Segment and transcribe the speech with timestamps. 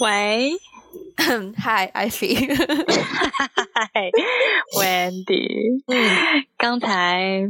[0.00, 0.52] 喂
[1.16, 2.56] ，Hi，Ivy，
[3.72, 4.10] 嗨，
[4.76, 5.82] Wendy。
[5.86, 7.48] 嗯，刚才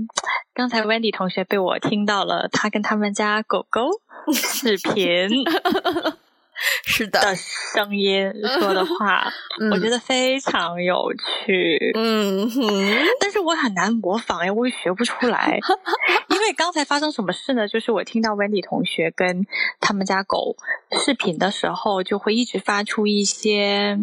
[0.52, 3.88] 刚才 Wendy 同学被我听到了，他跟他们家狗狗
[4.32, 5.44] 视频。
[6.86, 11.92] 是的，的声音说的话，嗯、我觉得非常有趣。
[11.94, 15.58] 嗯哼，但是我很难模仿哎，我也学不出来。
[16.28, 17.66] 因为刚才发生什么事呢？
[17.68, 19.46] 就是我听到 Wendy 同学跟
[19.80, 20.56] 他们家狗
[21.04, 23.98] 视频的时候，就会一直发出一些，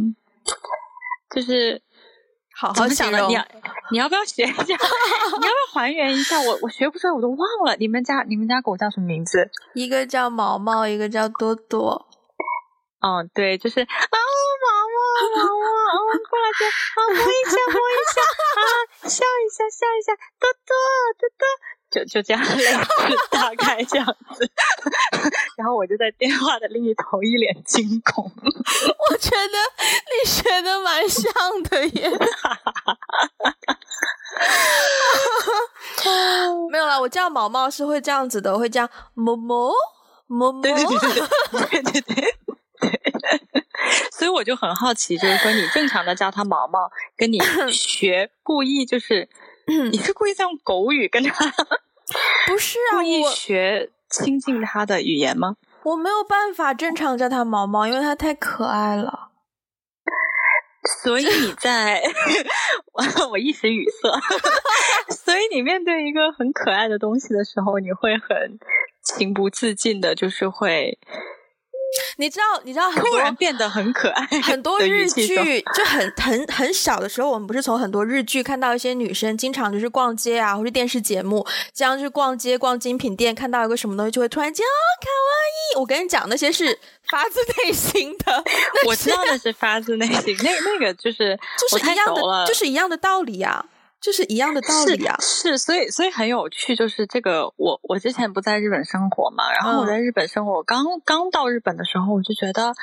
[1.34, 1.82] 就是
[2.56, 3.26] 好好讲的。
[3.28, 3.46] 你要
[3.92, 4.64] 你要不要学一下？
[4.64, 6.40] 你要不要还原一下？
[6.42, 7.76] 我我学不出来，我都忘了。
[7.78, 9.50] 你们家你们家狗叫什么名字？
[9.74, 12.08] 一个叫毛毛，一个叫多多。
[13.02, 14.18] 嗯，对，就是啊，毛
[14.62, 14.68] 毛，
[15.36, 18.22] 毛毛，啊， 过来这，啊，摸一下，摸一下，
[18.62, 18.64] 啊，
[19.10, 20.72] 笑一下，笑一下，多多，
[21.18, 21.44] 多多，
[21.90, 22.78] 就就这样类 似，
[23.32, 24.06] 大概这样
[24.36, 24.48] 子。
[25.58, 28.32] 然后我就在电话的另一头一脸惊恐。
[28.36, 29.58] 我觉得
[30.12, 31.32] 你学的蛮像
[31.64, 32.12] 的耶。
[36.72, 39.74] 没有啦，我叫毛毛是会这样子的，我会叫摸摸
[40.28, 41.00] 摸摸，对对对
[41.52, 42.36] 对对对对。
[44.12, 47.40] 所以我就很好奇，就是说你正常的叫他毛毛，跟你
[47.72, 49.28] 学故意就是，
[49.92, 51.50] 你是故意在用狗语跟他？
[52.48, 55.56] 不是啊，故意学亲近他的语言吗？
[55.84, 59.30] 我没有办法正常叫他毛毛，因为他太可爱了。
[61.04, 62.02] 所以你在，
[62.94, 64.10] 我我一时语塞。
[65.16, 68.60] 所以你面对一个很可爱的东西的时候，你会很
[69.04, 71.00] 情不自禁的，就是会。
[72.18, 74.26] 你知道，你知道很 多，突然变得很可爱。
[74.42, 84.70] 很多日剧就很很很小的时候，我们不是从很多日剧看到一些女生经常就是逛街啊，或是电视节目这样去逛街逛精品店，看到一个什么东西就会突然间哦，
[85.02, 85.80] 卡哇伊！
[85.80, 86.78] 我跟你讲，那些是
[87.10, 88.44] 发自内心的。
[88.86, 93.66] 我知道那是发自内心，那那个就是就是一样的，就是一样的道理啊。
[94.02, 102.74] 就是一样的道理啊，是，是，所以所以很有趣，就是这个我我之前不在日本生活嘛，然后我在日本生活，我刚刚到日本的时候，我就觉得，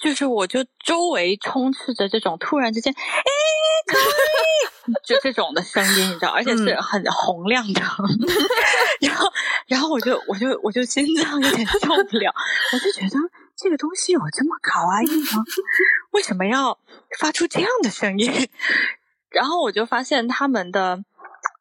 [0.00, 3.30] 就是我就周围充斥着这种突然之间，哎，
[5.04, 8.06] 就这种的声音，你知道，而且是很洪亮的，嗯、
[9.02, 9.32] 然后
[9.66, 12.32] 然后我就我就我就心脏有点受不了，
[12.72, 13.18] 我就觉得
[13.56, 15.42] 这个东西有这么卡哇伊吗？
[16.12, 16.78] 为什么要
[17.18, 18.48] 发出这样的声音？
[19.33, 21.03] 然后我就发现他们的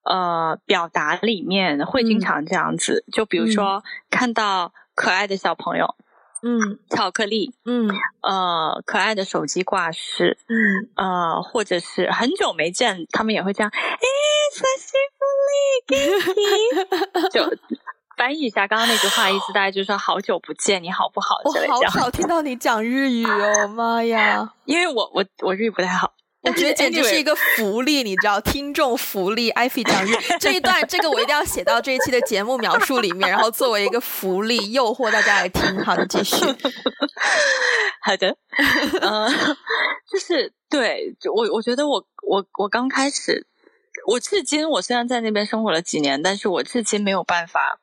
[0.05, 5.95] 呃表达里面会经常这样子，嗯、就比如说、嗯、看到可爱的小朋友，
[6.43, 7.91] 嗯，巧克力，嗯，
[8.23, 10.57] 呃，可爱的手机挂饰，嗯，
[10.97, 14.07] 呃，或者是很久没见，他们也会这样，哎，
[14.55, 15.99] 久しぶ
[17.21, 17.57] り， 就
[18.17, 21.37] 翻译一下刚刚那句话意思，大概就是说好久不见，你好不好？
[21.45, 24.55] 我好少听到你讲日语哦， 妈呀！
[24.65, 26.15] 因为我我我日语不太好。
[26.44, 29.52] 我觉得简直是一 个福利，你知道，听众福利。
[29.52, 35.80] Ivy 讲日这一段，这个我一定要写到这一期的节目描述里面，然后作为一个福利，诱惑大家来听。
[35.84, 36.36] 好的，继续。
[38.04, 38.36] 好的，
[39.02, 39.56] 嗯、uh,，
[40.12, 43.48] 就是对，我我觉得我我我刚开始，
[44.08, 47.80] 我至今我虽然在那边生活了几年，但是我至今没有办法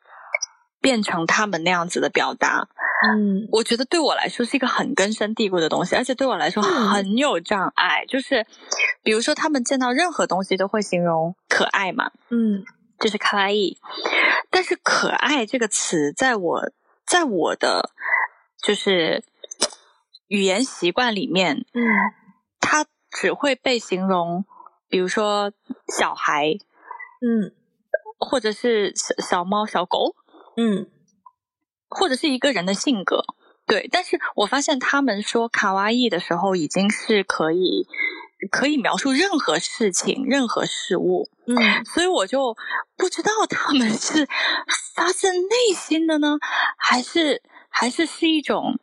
[0.80, 2.68] 变成他们那样子的表达。
[3.02, 8.04] 嗯，我觉得对我来说是一个很根深蒂固的东西，而且对我来说很有障碍。
[8.04, 8.46] 嗯、就是，
[9.02, 12.62] 比如说他们见到任何东西都会形容可爱嘛，嗯，
[12.98, 13.78] 就是卡哇伊。
[14.50, 16.72] 但是“可爱”这个词，在我
[17.06, 17.90] 在我的
[18.62, 19.24] 就是
[20.28, 21.80] 语言习惯里面，嗯，
[22.60, 24.44] 它只会被形容，
[24.88, 25.52] 比如说
[25.88, 26.58] 小孩，
[27.22, 27.54] 嗯，
[28.18, 30.16] 或者是小小猫、小狗，
[30.60, 30.86] 嗯。
[31.88, 33.24] 或者是一个人的性格，
[33.66, 33.88] 对。
[33.90, 37.88] 但是我发现他们说卡哇伊的时候，已经是可以
[38.48, 41.28] 可以描述任何事情、任何事物。
[41.48, 42.56] 嗯，所以我就
[42.96, 44.28] 不知道他们是
[44.94, 46.38] 发自内心的呢，
[46.78, 48.78] 还是还是是一种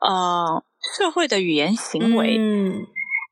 [0.00, 0.64] 呃
[0.96, 2.38] 社会的语言行为。
[2.38, 2.86] 嗯。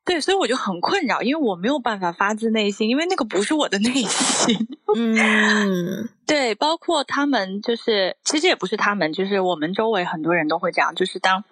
[0.06, 4.68] 对，所以我就很困扰，因为我没有办法发自内心，因为那个不是我的内心。
[4.96, 11.44] 嗯，对，包括他们，就是其实也不是他们，就是我们周围很多人都会这样，就是当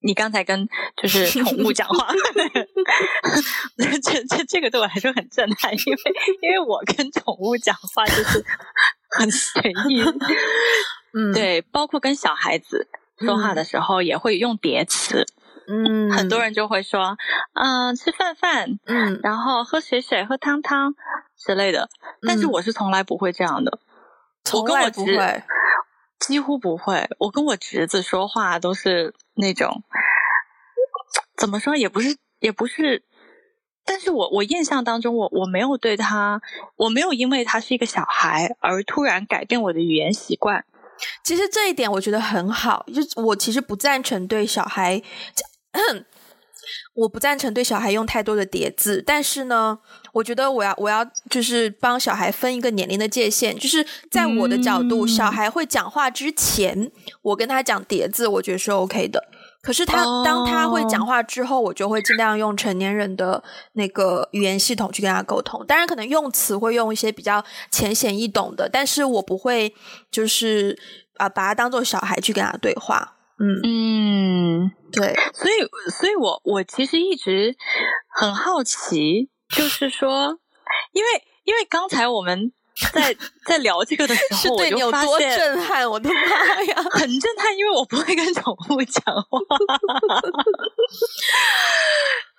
[0.00, 0.66] 你刚才跟
[1.00, 2.08] 就是宠物讲话，
[4.02, 5.98] 这这这个对我来说很震撼，因为
[6.40, 8.44] 因为我跟宠物讲话就是
[9.10, 10.02] 很随意。
[11.14, 12.88] 嗯，对，包括跟小孩子
[13.18, 15.20] 说话的时候也会用叠词。
[15.20, 15.26] 嗯，
[16.16, 17.16] 很多人就会说，
[17.54, 20.94] 嗯、呃，吃饭饭，嗯，然后喝水水，喝汤汤
[21.36, 21.88] 之类的。
[22.26, 23.78] 但是我是从来不会这样的，
[24.44, 25.42] 从来不会。
[26.18, 27.08] 几乎不会。
[27.18, 29.82] 我跟我侄子说话都是那种，
[31.36, 33.04] 怎么说也不是，也不是。
[33.84, 36.40] 但是我我印象当中，我我没有对他，
[36.76, 40.64] 我没有因为他是一个小孩而突然改变我的语言习惯。
[41.24, 45.02] 其实这一点我觉得很好，就我其实不赞成对小孩，
[46.94, 49.02] 我不赞成对小孩用太多的叠字。
[49.04, 49.78] 但是呢，
[50.12, 56.90] 我觉得我要我要就是帮小孩分一个年龄的界限，就是在我的角度，嗯、小孩会讲话之前，
[57.22, 59.28] 我跟他讲叠字，我觉得是 OK 的。
[59.62, 60.24] 可是他、oh.
[60.24, 63.42] 当他会讲话之后，我就会尽量用成年人的
[63.74, 65.64] 那个语言系统去跟他沟通。
[65.66, 69.72] 当然，可能用词会用一些比较浅显易懂的，但是我不会
[70.10, 70.76] 就是
[71.16, 73.16] 啊把他当做小孩去跟他对话。
[73.38, 75.14] 嗯嗯，对。
[75.32, 77.56] 所以，所以我我其实一直
[78.08, 80.38] 很好奇，就是说，
[80.92, 81.08] 因为
[81.44, 82.52] 因为刚才我们。
[82.94, 85.88] 在在聊这个的时候，是对你有多震撼？
[85.88, 87.54] 我的妈呀，很震撼！
[87.56, 89.38] 因为我不会跟宠物讲话
[90.08, 90.20] 啊。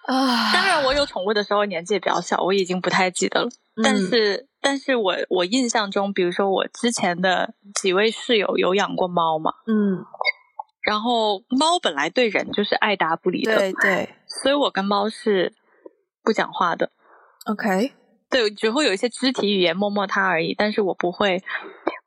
[0.51, 3.47] 当然，我有宠物的时候年纪也比较小，我已经不太记得了。
[3.75, 10.03] 嗯、但是，但是我我印象中，比如说我之前的几位室友有养过猫嘛，嗯，
[10.83, 15.53] 然后猫本来对人就是爱答不理的，对对，所以我跟猫是
[16.23, 16.91] 不讲话的。
[17.45, 17.93] OK。
[18.29, 20.55] 对，只会有一些肢体语言，摸摸它而已。
[20.57, 21.43] 但是我不会，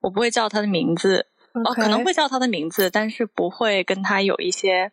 [0.00, 1.28] 我不会叫它的名字。
[1.64, 4.90] 哦，可能会叫它的名字，但是不会跟它有一些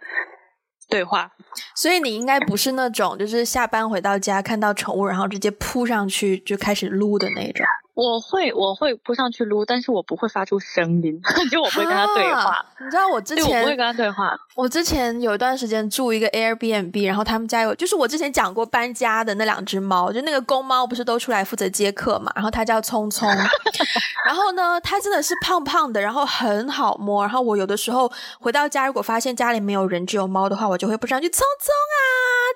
[0.88, 1.32] 对话。
[1.76, 7.66] 所以你应该不是那种，就是下班回到家看到宠物，然后直接扑上去就开始撸的那种。
[7.96, 12.42] 我会我会扑上去撸，但是我不会发出声音， 就我不会跟他对话。
[12.42, 14.36] 啊、你知道我之前我不会跟他对话。
[14.56, 23.30] 我之前有一段时间住一个 Airbnb，然后他们家有，就是我之前讲过搬家的那两只猫，就那个公猫不是都出来负责接客嘛，然后它叫聪聪，
[24.26, 32.02] 然后呢，它真的是胖胖的，然后很好摸，然后我有的时候回到家，如果发现家里没有人只有猫的话，我就会扑上去，聪聪啊，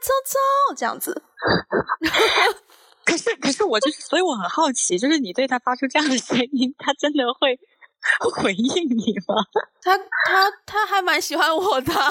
[0.01, 1.21] 聪聪这样子。
[3.07, 7.57] 可是，可是我就是，所以我很好奇，就是你对他发出这样的声音，他真的会
[8.35, 9.35] 回应你吗？
[9.81, 12.01] 他他他还蛮喜欢我的， 他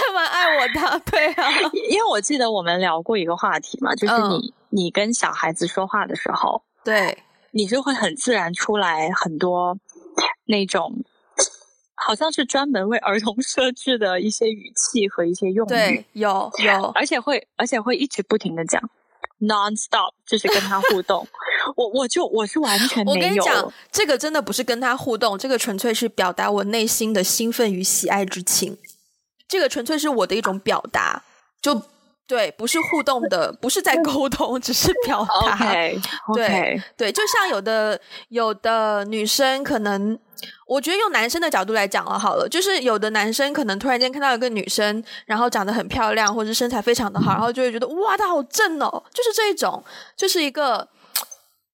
[0.00, 1.50] 还蛮爱我的，对啊。
[1.90, 9.78] 因为我记得我们聊过一个话题嘛，就是你、嗯、你跟小孩子说话的时候，对，你就会很自然出来很多
[10.46, 11.04] 那种。
[11.96, 18.80] 好像是专门为儿童 设置的一些语气和一些用语，对，有有，而且会而且会一直不停的讲
[19.40, 21.26] ，non-stop，就是跟他互动。
[21.74, 23.16] 我我就我是完全没有。
[23.16, 28.78] 我跟你讲，这个真的不是跟他互动，这个纯粹是表达我内心的兴奋与喜爱之情。
[29.48, 31.22] 这个纯粹是我的一种表达，
[31.60, 31.82] 就
[32.26, 35.56] 对，不是互动的，不是在沟通，只是表达。
[35.56, 36.34] Okay, okay.
[36.34, 40.18] 对对，就像有的有的女生可能。
[40.66, 49.82] 我觉得用男生的角度来讲了好了，就是有的男生可能突然间看到一个女生，然后长得很漂亮，或者身材非常的好，然后就会觉得哇，她好正哦，就是这一种，
[50.14, 50.86] 就是一个，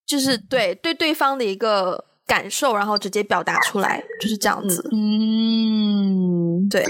[0.06, 4.88] 就是对对对方的一个感受，然后直接表达出来，就是这样子。
[4.93, 6.84] 嗯，对，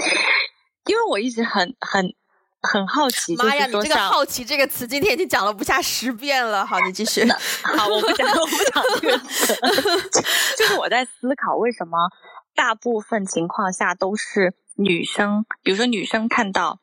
[0.85, 2.13] 因为我一直很很。
[2.63, 3.65] 很好奇，妈呀！
[3.65, 6.65] 你这个“好奇”这个词今天已经讲了不下十遍了。
[6.65, 7.29] 好，你继续。
[7.77, 9.53] 好，我不讲，我不讲这个词。
[10.57, 11.97] 就是我在思考，为什么
[12.55, 16.79] 大部分情况下都是女生，比如说女生看到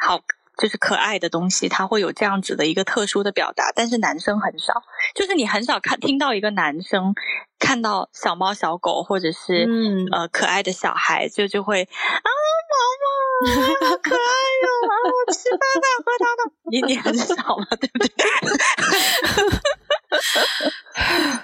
[0.00, 0.20] 好
[0.56, 4.74] 就是可爱的东西，她会有这样子的一个特殊的表达，但是男生很少。
[5.14, 7.14] 就是你很少看听到一个男生
[7.58, 12.28] 看到小猫小狗或者是、嗯、呃可爱的小孩，就就会啊
[12.70, 13.08] 毛毛，
[13.46, 14.18] 好可爱
[14.62, 14.88] 哟、哦！
[14.88, 16.40] 啊，我吃饭了，喝汤了。
[16.70, 18.08] 你你很少嘛， 对不对？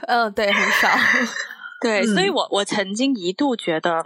[0.06, 0.88] 嗯，对，很少。
[1.80, 4.04] 对，嗯、所以我我曾经一度觉得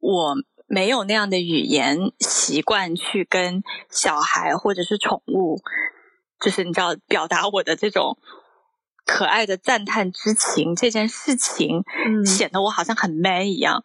[0.00, 5.60] 我没有那样的语言习惯去跟小孩或者是宠物，
[6.40, 8.18] 就是你知道表达我的这种。
[9.10, 13.84] 可爱的赞叹之情这件事情，嗯，显得我好像很 man 一样。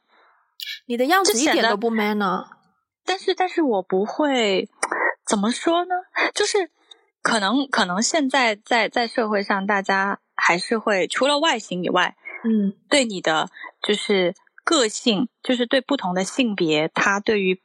[0.85, 2.45] 你的样子一点都不 man 呢。
[3.05, 4.69] 但是，但是我不会
[5.25, 5.95] 怎么说呢？
[6.33, 6.69] 就是
[7.21, 13.49] 可能，可能现在在在社会上，大家还是会除了外形以外，嗯，对你的
[13.81, 14.33] 就是
[14.63, 17.61] 个性，就是对不同的性别，他对于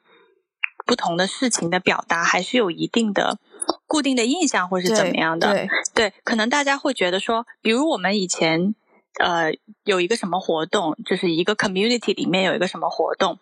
[0.87, 3.39] 不同的事情的表达，还是有一定的。
[3.87, 5.53] 固定的印象或是怎么样的？
[5.53, 8.75] 对，对，可能大家会觉得说，比如我们以前
[9.19, 9.53] 呃
[9.85, 13.39] 有一个什么活动，就是一个 community 里面有一个什么活动，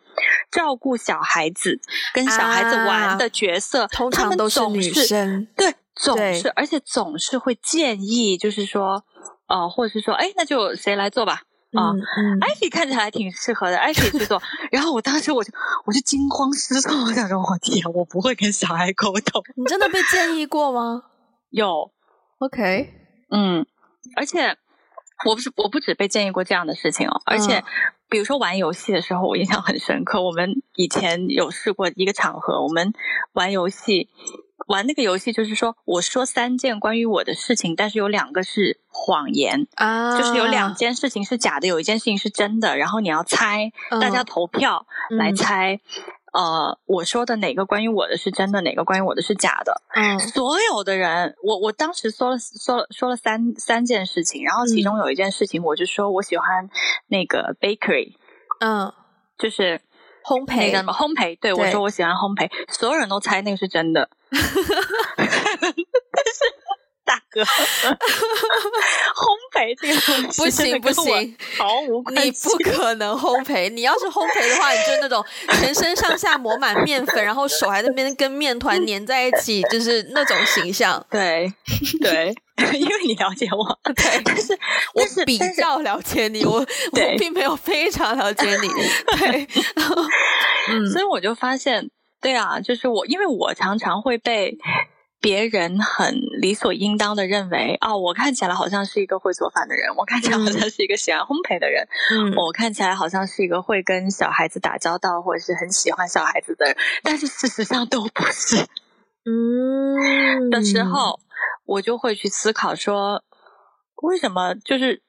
[0.50, 1.80] 照顾小孩子
[2.12, 9.04] 跟小孩子玩的角色，啊、通常都是女生，对，总是而且总是会建议，就是说，
[9.46, 11.42] 呃，或者是说，哎，那就谁来做吧。
[11.72, 11.92] 啊，
[12.40, 14.40] 艾菲看起来挺适合的，艾菲去做。
[14.72, 15.52] 然后我当时我就
[15.84, 19.42] 我就惊慌失措，我想说我天，我不会跟小孩沟通。
[19.56, 21.02] 你真的被建议过吗？
[21.50, 21.90] 有
[22.38, 22.94] ，OK，
[23.30, 23.66] 嗯，
[24.16, 24.56] 而且
[25.24, 27.58] 我不是我不止被建议过这样的事情哦，而且。
[27.58, 27.64] 嗯
[28.08, 30.22] 比如说玩游戏的时候，我印象很深刻。
[30.22, 32.92] 我们以前有试过一个场合，我们
[33.32, 34.08] 玩游戏，
[34.68, 45.74] 玩那个游戏就是说，我说三件关于我的事情，但是有两个是谎言啊，就是有两件事情是假的，有一件事情是真的，然后你要猜，大家投票来猜。
[45.74, 45.80] 嗯
[46.36, 49.80] 呃，我说的哪个关于我的是真的，哪个关于我的是假的？
[49.94, 56.68] 嗯，所有的人，我我当时说了说了说了三三件事情，然后其中有一件事情，我就说我喜欢
[57.08, 58.16] 那个 bakery，
[58.60, 58.92] 嗯，
[59.38, 59.80] 就是
[60.22, 64.10] 烘焙那个什么烘焙，对，对我说我喜欢烘焙，所有人都猜那个是真的，
[65.16, 65.56] 但是。
[67.06, 67.40] 大哥，
[69.14, 72.22] 烘焙这个东西不行不行，毫无关系。
[72.24, 73.70] 你不可能烘焙。
[73.70, 75.24] 你要是烘焙的话，你就那种
[75.60, 81.04] 全身上下抹满面粉，然后手还在那边跟面团粘在一起，就是那种形象。
[81.08, 81.52] 对
[82.02, 82.34] 对，
[82.76, 84.52] 因为你了解我，对，但是
[84.94, 88.68] 我比较了解你，我我并没有非常了解你。
[89.18, 89.46] 对，
[90.70, 91.88] 嗯，所以我就发现，
[92.20, 94.58] 对啊，就是我，因为我常常会被。
[95.20, 108.66] 别人很理所应当的认为，哦，我看起来好像是一个会做饭的人，我看起来好像是一个喜欢烘焙的人，嗯，我看起来好像是一个会跟小孩子打交道或者是很喜欢小孩子的人，但是事实上都不是。
[109.24, 111.18] 嗯，的时候，
[111.64, 113.24] 我就会去思考说，
[114.02, 115.02] 为什么就是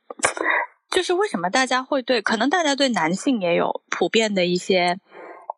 [0.89, 4.97] 就是为什么大家会对，可能大家对男性也有普遍的一些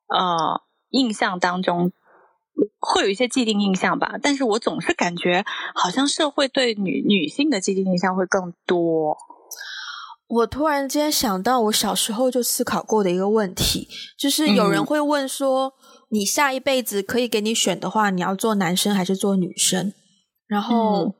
[0.08, 1.94] 呃印象当中。
[2.80, 9.18] 会有一些既定印象吧，但是我总是感觉好像社会对女女性的既定印象会更多。
[10.28, 13.88] 我突然间想到，我小时候就思考过的一个问题，
[14.18, 15.74] 就是有人会问说，嗯、
[16.10, 19.92] 你下一辈子可以给你选的话，你要做男生还是做女生？
[20.46, 21.14] 然后、嗯、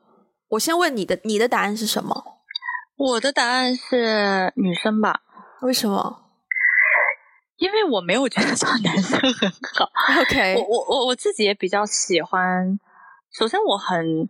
[0.50, 2.22] 我先问你的，你的答案是什么？
[2.96, 5.22] 我的答案是女生吧？
[5.62, 6.29] 为什么？
[7.60, 9.90] 因为我没有觉得 做男生很好，
[10.22, 12.80] OK，我我我我自己也比较喜欢。
[13.38, 14.28] 首先，我很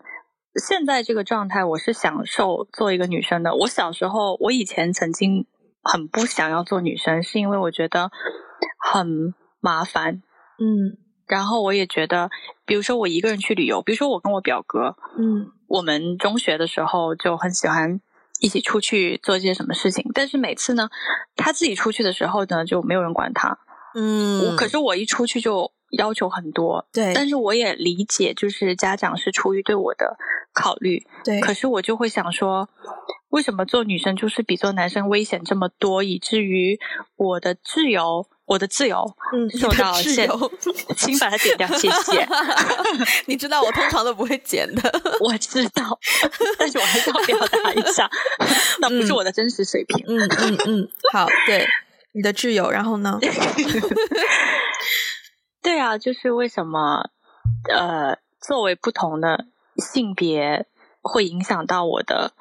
[0.57, 3.55] 现在这个状态，我是享受做一个女生的。
[3.55, 5.47] 我小时候，我以前曾经
[5.81, 8.11] 很不想要做女生，是因为我觉得
[8.93, 10.23] 很麻烦，
[10.59, 12.31] 嗯，然后我也觉得，
[12.67, 18.01] 比如说我一个人去旅游，比如说我跟我表哥，嗯，我们中学的时候就很喜欢。
[18.41, 20.89] 一起出去做一些什么事情，但是每次呢，
[21.37, 23.59] 他自己出去的时候呢，就没有人管他。
[23.95, 26.89] 嗯，可是我一出去就要求很多。
[26.93, 30.17] 对，但是我也理解，就是家长是出于对我的
[30.53, 31.07] 考虑。
[31.25, 32.69] 对，可是我就会想说，
[33.29, 36.79] 为什么做女生就是比做男生危险这么多，以至于
[37.17, 38.27] 我的自由。
[38.51, 40.29] 我的自由，嗯，受到限，
[40.97, 42.27] 请把它剪掉，谢谢。
[43.27, 44.83] 你知道我通常都不会剪的，
[45.23, 45.97] 我知道，
[46.59, 48.11] 但是我还是要表达一下，
[48.83, 50.05] 那不是我的真实水平。
[50.09, 51.65] 嗯嗯嗯，好，对，
[52.11, 53.21] 你的自由，然后呢？
[55.63, 57.05] 对啊，就是为什么
[57.73, 60.67] 呃，作为不同的性别，
[61.03, 62.33] 会影响到我的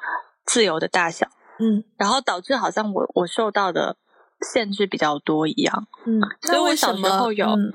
[0.44, 1.28] 自由的大小，
[1.60, 3.96] 嗯，然后导致好像我我受到的。
[4.42, 7.74] 限制比较多一样，嗯，所以我小时候有，嗯，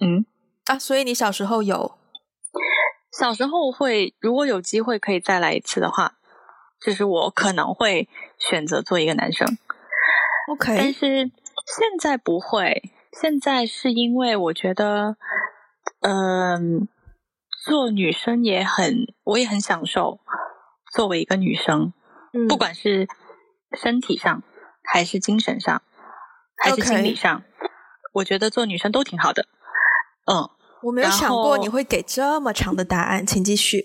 [0.00, 0.26] 嗯。
[0.66, 1.96] 啊，所以你小时候有，
[3.16, 6.14] 小时候会，如果有机会可以再来一次的话，
[6.80, 9.46] 就是我可能会选择做一个男生
[10.50, 11.30] ，OK，但是
[11.66, 15.16] 现在不会，现在是因为我觉得，
[16.00, 16.58] 嗯、呃，
[17.64, 20.18] 做女生也很，我也很享受
[20.92, 21.92] 作为一个女生，
[22.32, 23.06] 嗯，不管是
[23.72, 24.42] 身体上
[24.82, 25.80] 还是精神上。
[26.56, 27.42] 还是心理上.
[28.12, 29.46] 我觉得做女生都挺好的。
[30.24, 30.48] 嗯，
[30.82, 33.84] 我没有想过你会给这么长的答案，请继续。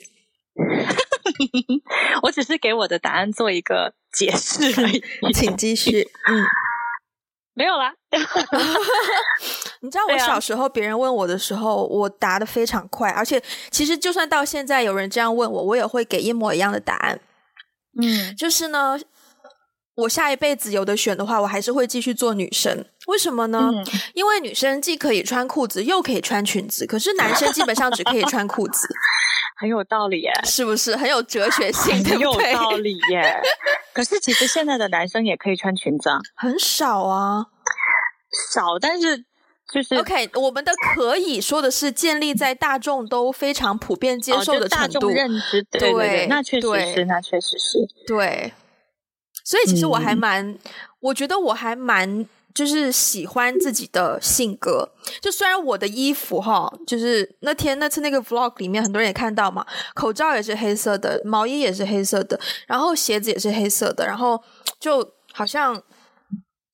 [2.24, 6.10] 我只是给我的答案做一个解释而已， 请继续。
[6.28, 6.46] 嗯，
[7.54, 7.94] 没有啦。
[9.82, 17.20] 你知道我小时候别人问我的时候，我答的非常快，而且其实就算到现在有人这样问我，我也会给一模一样的答案。
[18.01, 19.00] 嗯，就是呢。
[20.01, 22.86] 我下一辈子有的选的话，我还是会继续做女生。
[23.08, 23.72] 为什么呢？
[23.74, 28.88] 嗯、因为女生既可以穿裤子，又可以穿裙子，可是男生基本上只可以穿裤子。
[29.58, 32.03] 很有道理耶，是不是很有哲学性？
[32.03, 33.39] 很有道理耶。
[33.93, 37.46] 可是其实现在的男生也可以穿裙子啊，很少啊，
[38.51, 39.24] 少，但是
[39.72, 40.31] 就是 OK。
[40.34, 45.62] 我们的可以说的是建立在大众都非常普遍接受的程度，哦、大众认知。
[45.70, 48.51] 对对对，那确实是，那确实是，对。
[49.51, 50.60] 所以其实我还蛮，嗯、
[51.01, 54.89] 我觉得我还蛮就是喜欢自己的性格。
[55.22, 64.41] 就虽然我的衣服哈，就是那天那次那个 vlog 里面很多人也看到嘛，口罩也是黑色的，毛衣也是黑色的，然后鞋子也是黑色的，然后
[64.79, 65.84] 就好像。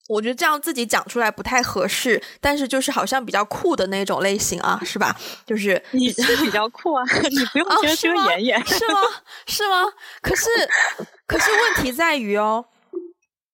[0.09, 5.13] 我觉得这样自己讲出来不太合适，但是就是好像比较酷的那种类型啊，是吧？
[5.45, 9.01] 就是你 是比较酷啊， 你不用觉得这个演演是吗？
[9.47, 9.83] 是吗？
[10.21, 10.45] 可是
[11.27, 12.65] 可是问题在于哦，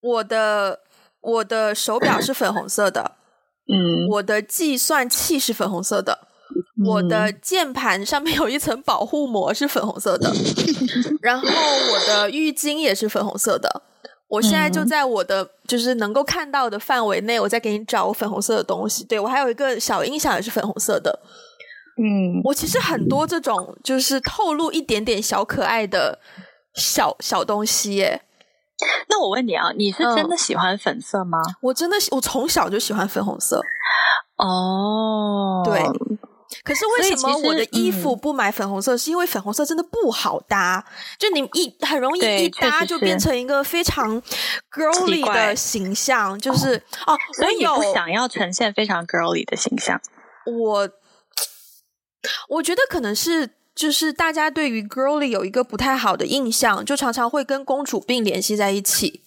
[0.01, 0.79] 我的
[1.21, 3.13] 我的手表是粉红色的，
[3.67, 6.27] 嗯，我的计算器是粉红色的，
[6.77, 10.31] 嗯、我的键盘上面有一层保护膜是粉红色的，
[11.21, 13.81] 然后我的浴巾也是粉红色的。
[14.27, 19.03] 我现在就在我的就是能够看到的范围内，我在给你找我粉红色的东西。
[19.03, 21.19] 对，我还有一个小音响也是粉红色的。
[22.01, 26.17] 嗯，我其实很多这种就是透露一点点小可爱的
[26.75, 28.21] 小小东西耶。
[29.07, 31.37] 那我问你啊，你是真的喜欢粉色吗？
[31.39, 33.61] 嗯，我真的，我从小就喜欢粉红色。
[34.37, 35.81] 哦，对。
[36.63, 38.95] 可是为什么我的衣服不买粉红色？
[38.95, 40.85] 是因为粉红色真的不好搭，
[41.17, 44.21] 就你一很容易一搭就变成一个非常
[44.71, 46.75] girly 的形象，就是
[47.07, 49.99] 哦，所以你不想要呈现非常 girly 的形象。
[50.45, 50.89] 我
[52.49, 59.21] 我觉得可能是就是大家对于 girly 有一个不太好的印象，就常常会跟公主病联系在一起。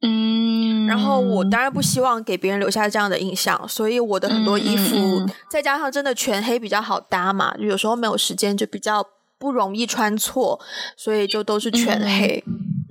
[0.00, 9.06] 嗯，然后我当然不希望给别人留下这样的印象，所以我的很多衣服，嗯嗯嗯、再加上真的全黑比较好搭嘛，就有时候没有时间就比较
[9.38, 10.58] 不容易穿错，
[10.96, 12.42] 所以就都是全黑。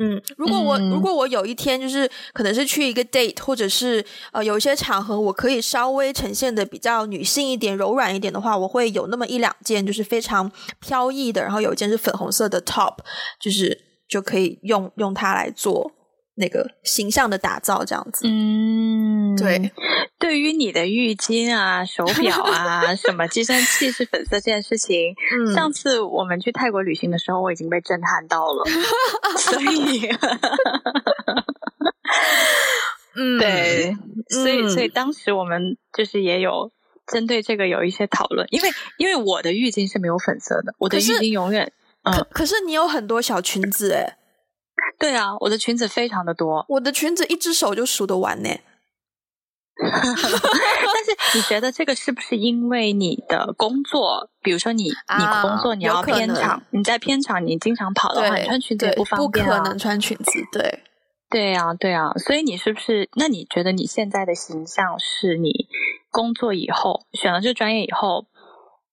[0.01, 12.95] 嗯，嗯，如果我如果我有一天就是可能是去一个 date，或者是呃有一些场合，我可以稍微呈现的比较女性一点、柔软一点的话，我会有那么一两件就是非常飘逸的，然后有一件是粉红色的 top，
[13.39, 13.77] 就是
[14.09, 15.91] 就可以用用它来做。
[16.41, 18.27] 那个形象的打造，这样子。
[18.27, 19.71] 嗯，对。
[20.17, 25.15] 对于你的浴巾啊、手表啊、什么计算器是粉色这件事情，
[25.47, 28.63] 嗯、上次我们去泰国旅行的时候，我已经被震撼到了。
[29.37, 30.09] 所以，
[33.15, 33.95] 嗯，对，
[34.29, 36.71] 所以，所以当时我们就是也有
[37.07, 41.71] 针对这个有一些讨论，因为因为我的浴巾是没有粉色的，我的浴巾永远，
[42.03, 44.13] 可、嗯、可是你有很多小裙子诶。
[44.99, 48.49] 对啊，我的裙子非常的多，我的裙子一只手就数得完呢。
[49.81, 49.91] 但
[51.03, 54.29] 是你觉得这个是不是因为你的工作？
[54.43, 59.57] 比如说你你工作你要片场，你在片场你经常跑的话，你穿裙子也不方便啊。
[59.57, 60.83] 不可能穿裙子，对
[61.29, 63.09] 对啊对啊，所以你是不是？
[63.15, 65.67] 那你觉得你现在的形象是你
[66.11, 68.25] 工作以后选了这个专业以后，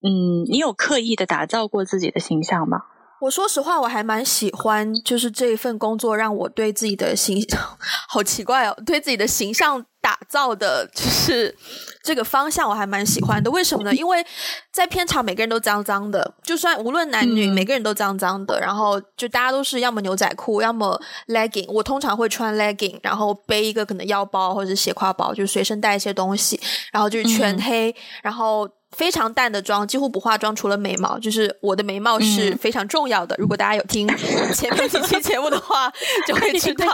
[0.02, 2.82] 嗯，你有刻意的打造过自己的形象吗？
[3.20, 7.60] 我说实话，我还蛮喜欢，就是这一份工作让我对自己的形象，
[8.08, 11.56] 好奇怪哦，对自己的形象打造的，就是
[12.02, 13.50] 这个方向，我还蛮喜欢的。
[13.50, 13.92] 为什么呢？
[13.92, 14.24] 因为
[14.72, 18.60] 在片场，每个人都脏脏的，就算无论男女，每个人都脏脏的。
[18.60, 21.66] 然后就大家都是要么牛仔裤，要么 legging。
[21.72, 26.60] 我通常会穿 legging，然后背一个可能腰包或者斜挎包，就随身带一些东西，
[26.92, 28.68] 然后就是全黑，然后。
[28.96, 31.18] 非常淡的妆，几乎不化妆，除了眉毛。
[31.18, 33.36] 就是我的眉毛是非常重要的。
[33.36, 34.08] 嗯、如果大家有听
[34.54, 35.92] 前面几期节目的话，
[36.26, 36.86] 就会知道，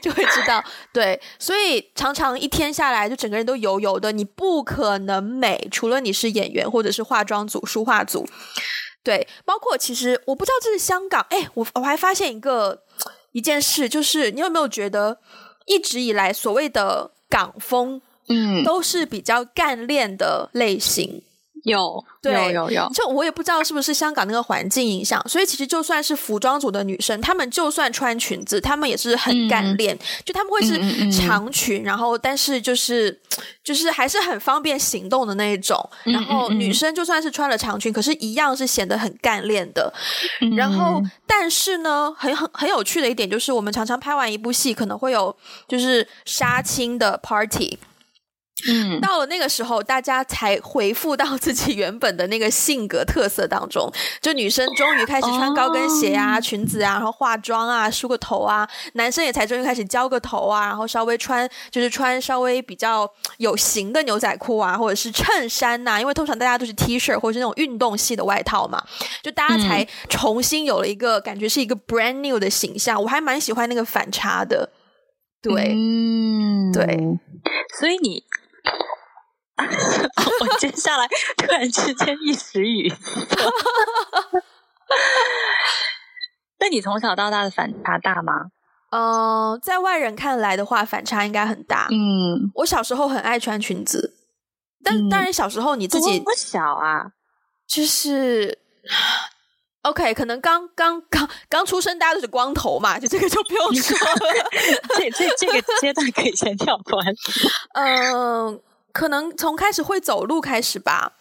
[0.00, 0.62] 就会知道。
[0.92, 4.12] 对，所以常常一天下来，就整个人都油油的。
[4.12, 8.26] 你不可能美，除了你是演员或者是化妆组、书画组。
[9.02, 11.24] 对，包括其实我不知道这是香港。
[11.30, 12.82] 哎，我我还发现一个
[13.32, 15.18] 一件事，就是你有没有觉得
[15.66, 21.22] 一直以来所谓的港风，嗯，都是比较干练的类型。
[21.64, 33.20] 有，对，有有有，就我也不知道是不是香港那个环境影响，所以其实就算是服装组的女生，她们就算穿裙子，她们也是很干练，嗯、就她们会是长裙，嗯嗯嗯，然后但是就是
[33.64, 35.76] 就是还是很方便行动的那一种。
[36.04, 39.92] 然后女生就算是穿了长裙，可是一样是显得很干练的。
[40.42, 45.34] 嗯、然后但是呢，很很很有趣的一点就是，我们常常拍完一部戏，可能会有
[45.66, 47.76] 就是杀青的 party。
[48.66, 53.92] 嗯，到了那个时候，大家才回复到自己原本的那个性格特色当中。
[54.22, 66.00] 就女生终于开始穿高跟鞋啊、哦、裙子啊，然后化妆啊、梳个头啊；男生也才终于开始浇个头啊，然后稍微穿就是穿稍微比较有型的牛仔裤啊，或者是衬衫呐、啊。
[66.00, 68.82] 因为通常大家都是 T 恤或者是那种运动系的外套嘛，
[69.22, 73.00] 就大家才重新有了一个、嗯、感觉是一个 brand new 的形象。
[73.02, 74.70] 我还蛮喜欢那个反差的。
[75.42, 76.86] 对，嗯，对，
[77.78, 78.24] 所以你。
[80.40, 82.96] 我接下来突然之间一时语塞。
[86.58, 88.46] 那你从小到大的反差大吗？
[88.90, 91.88] 嗯，在外人看来的话，反差应该很大。
[91.90, 94.14] 嗯，我小时候很爱穿裙子，
[94.82, 97.12] 但、嗯、当然小时候你自己不小啊，
[97.66, 98.58] 就是。
[99.82, 104.14] OK，可能刚刚刚刚出生，大家都是光头嘛，就这个就不用说了。
[104.98, 107.00] 这这这个阶段可以先跳过。
[107.74, 108.60] 嗯，
[108.96, 111.12] 可能从开始会走路开始吧。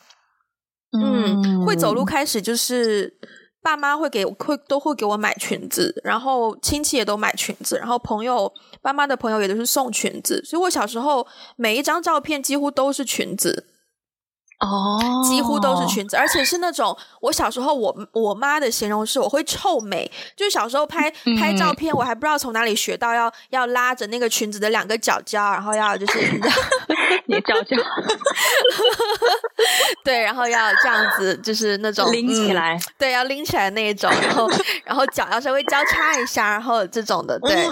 [0.98, 3.20] 嗯，嗯会走路开始就是
[3.62, 8.50] 爸妈会给会都会给我买裙子，然后亲戚也都买裙子，然后朋友
[8.82, 13.68] 爸妈的朋友也都是送裙子，所以我小时候每一张照片几乎都是裙子。
[14.60, 15.26] 哦，oh.
[15.28, 26.20] 几乎都是裙子，而且是那种我小时候我我妈的形容是我会臭美，就是小时候拍拍照片，我还不知道从哪里学到要要拉着那个裙子的两个角角，然后要就是
[27.28, 27.76] 你角角，
[30.04, 34.50] 对，然后要这样子，就是那种拎起来，嗯，对，要拎起来那一种，然后
[34.86, 37.68] 然后脚要稍微交叉一下，然后这种的，对，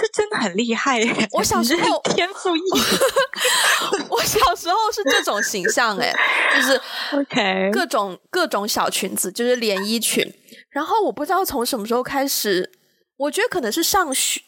[0.00, 1.28] 这真的很厉害耶！
[1.32, 6.14] 我小时候天赋异禀， 我小时候是这种形象哎。
[6.54, 6.80] 就是
[7.12, 10.32] OK，各种各种小裙子，就是连衣裙。
[10.70, 12.70] 然后我不知道从什么时候开始，
[13.16, 14.40] 我觉得可能是上学，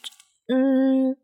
[0.48, 1.16] 嗯，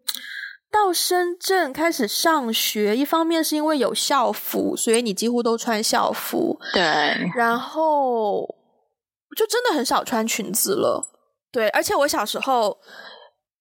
[0.70, 2.96] 到深圳开始上学。
[2.96, 6.58] 一方面是因为有校服，所以你几乎都穿校服。
[6.72, 6.82] 对，
[7.34, 8.46] 然后
[9.36, 11.06] 就真的很少穿裙子了。
[11.52, 12.78] 对，而且我小时候，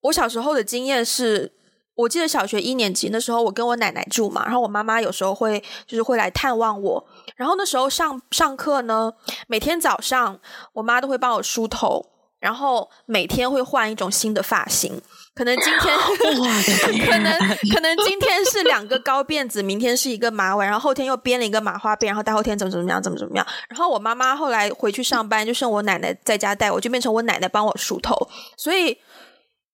[0.06, 1.52] 我小时候的经验是。
[1.96, 7.02] 我记得小学一年级那时候，我跟我奶奶住嘛，然后我妈妈有时候会就是会来探望我，
[7.36, 9.10] 然后那时候上上课呢，
[9.48, 10.38] 每天早上
[10.74, 12.04] 我妈都会帮我梳头，
[12.38, 15.00] 然后每天会换一种新的发型，
[15.34, 15.96] 可能今天
[17.08, 17.38] 可能
[17.72, 28.14] 可能今天是两个高辫子，明天是一个马尾，然后后天又编了一个麻花辫，然后大后天怎么怎么样，怎么怎么样，然后我妈妈后来回去上班，就剩我奶奶在家带我，就变成我奶奶帮我梳头，
[28.58, 28.98] 所以。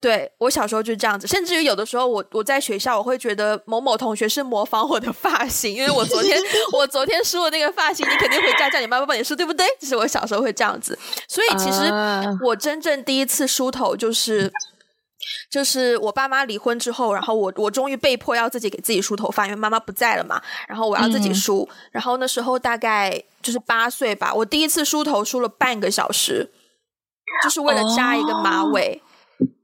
[0.02, 6.36] 对，我小时候就是这样子，甚至于有的时候我我在学校，我会觉得某某同学是模仿我的发型，因为我昨天
[6.74, 9.64] 我昨天梳的那个发型，你肯定回家叫你妈妈帮你梳，对不对？
[9.80, 11.88] 就是我小时候会这样子，所以其实
[12.44, 14.52] 我真正第一次梳头就是
[15.48, 26.50] 就是我爸妈离婚之后，然后我我终于被迫要自己给自己梳头发，因为妈妈不在了嘛，然后我要自己梳，嗯、然后那时候大概就是八岁吧，我第一次梳头梳了半个小时，
[27.44, 29.00] 就是为了扎一个马尾。
[29.00, 29.11] 哦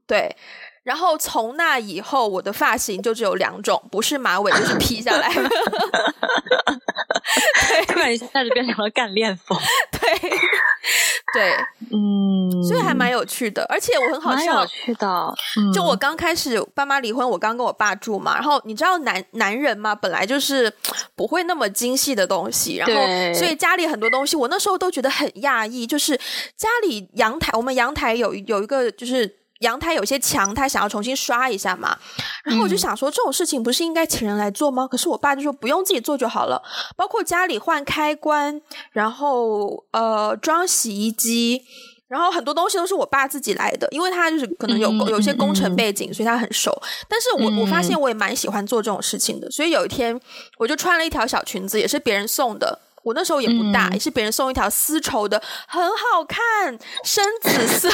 [0.09, 0.35] 对，
[0.81, 5.31] 然后从那以后，我的发型就只有两种，不是马尾就是披下来。
[7.69, 9.55] 对，突然一下就变成了干练风。
[10.01, 10.19] 对，
[11.33, 11.55] 对，
[11.91, 15.33] 嗯，所以还蛮有趣的，而且我很好笑，蛮有趣的。
[15.57, 20.73] 嗯、就我刚开始爸妈离婚，我刚跟我爸住嘛，然后你知道男男人嘛，本来就是
[21.15, 22.93] 不会那么精细的东西，然后
[23.35, 26.17] 所以家里很多东西，我那时候都觉得很讶异，就是
[26.57, 29.38] 家里阳台，我们阳台有有一个就是。
[29.59, 31.97] 阳台有些墙，他想要重新刷一下嘛，
[32.43, 34.87] 然后我就想说，这种事情不是应该请人来做吗？
[34.87, 36.61] 可是我爸就说不用自己做就好了，
[36.95, 41.61] 包括家里换开关，然后呃装洗衣机，
[42.07, 46.71] 然后很多东西都是我爸自己来的，因为他就是可能有有些工程背景，所以他很熟。
[47.09, 50.19] 但是我我发现我也蛮喜欢做这种事情的，所以有一天
[50.57, 52.79] 我就穿了一条小裙子，也是别人送的。
[53.03, 57.89] 我那时候也不大，嗯、也是别人送一条丝绸的，很好看，深紫色，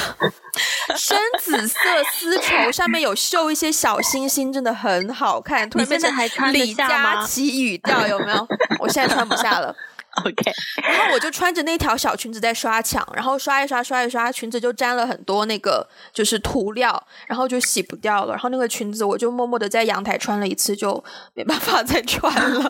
[0.98, 1.80] 深紫色
[2.14, 5.70] 丝绸，上面有绣一些小星星，真的很好看。
[5.70, 6.12] 突然变成
[6.52, 8.48] 李佳琦语调，有没有？
[8.80, 9.76] 我现在穿不下了。
[10.24, 10.50] OK，
[10.82, 18.32] 然后我就穿着那条小裙子在刷墙，然后刷一刷，刷一刷，裙子就沾了很多那个就是涂料，然后就洗不掉了。
[18.32, 22.70] 然后那个裙子我就默默的在阳台穿了一次，就没办法再穿了。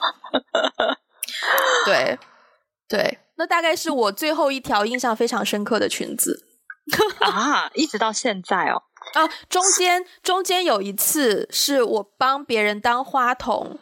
[1.85, 2.17] 对，
[2.87, 6.45] 对，那大概是我最后一条印象非常深刻的裙子
[7.19, 8.83] 啊，一直到现在哦。
[9.13, 13.77] 啊，中间中间有一次是我帮别人当花童，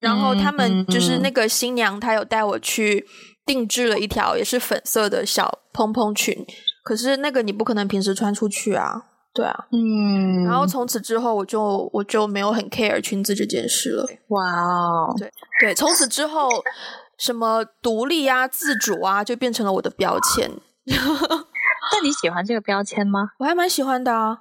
[0.00, 3.06] 然后他们就是那个新娘，她有带我去
[3.44, 6.44] 定制了一条也是粉色的小蓬蓬裙，
[6.82, 9.04] 可是那个你不可能平时穿出去啊。
[9.36, 14.08] 对啊，嗯，然后从此之后，我就我就没有很 care 裙子这件事了。
[14.28, 16.48] 哇哦，对对，从此之后，
[17.18, 20.50] 什么独立啊、自主啊，就变成了我的标签。
[20.86, 23.30] 那你喜欢这个标签吗？
[23.38, 24.40] 我还蛮喜欢的啊，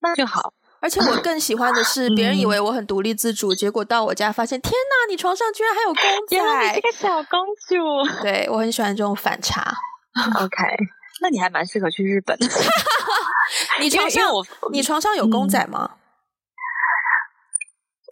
[0.00, 0.52] 那就好。
[0.78, 8.22] 而且我更喜欢的是，别人以为我很独立自主，结果到我家发现，天哪，你床上居然还有公仔，你这个小公主。
[8.22, 9.74] 对，我很喜欢这种反差。
[10.38, 10.56] OK，
[11.20, 12.46] 那你还蛮适合去日本的。
[13.80, 15.96] 你床上我，你床上有公仔吗？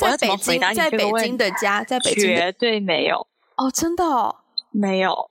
[0.00, 4.36] 在北京，在北京的家，在北京绝对没有哦，真的哦，
[4.70, 5.30] 没有。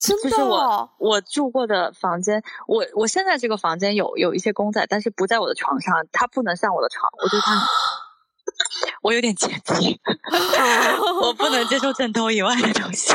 [0.00, 7.66] 真的、哦，就是我我住过的房间，我我现在这个房间有有一些公仔，但是不在我的床上，它不能上我的床，我觉得它，
[9.02, 10.00] 我有点洁癖，
[11.22, 13.14] 我不能接受枕头以外的东西，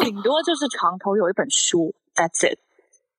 [0.00, 2.58] 顶多就是床头有一本书，That's it。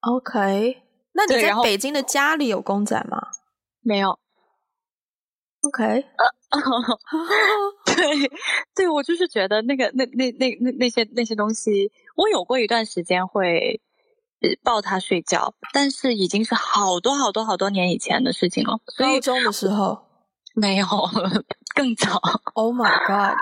[0.01, 0.81] OK，
[1.13, 3.27] 那你在北京的家里有公仔吗？
[3.81, 4.19] 没有。
[5.63, 6.25] OK，呃，
[7.85, 8.31] 对，
[8.73, 13.79] 对，我就是觉得那个那那那那那些那些东西，我有过一段时间会
[14.63, 18.79] 抱它睡觉，但是已经是好多好多好多年以前的事情了。
[18.97, 20.07] 高中的时候
[20.55, 20.87] 没有，
[21.75, 22.19] 更早。
[22.55, 23.37] Oh my god！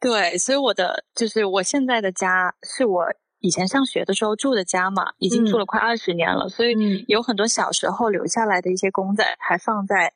[0.00, 3.04] 对，所以我的就是我现在的家是我
[3.40, 10.12] 以前上学的时候住的家嘛，已经住了快二十年了，嗯，所以有很多小时候留下来的一些公仔还放在。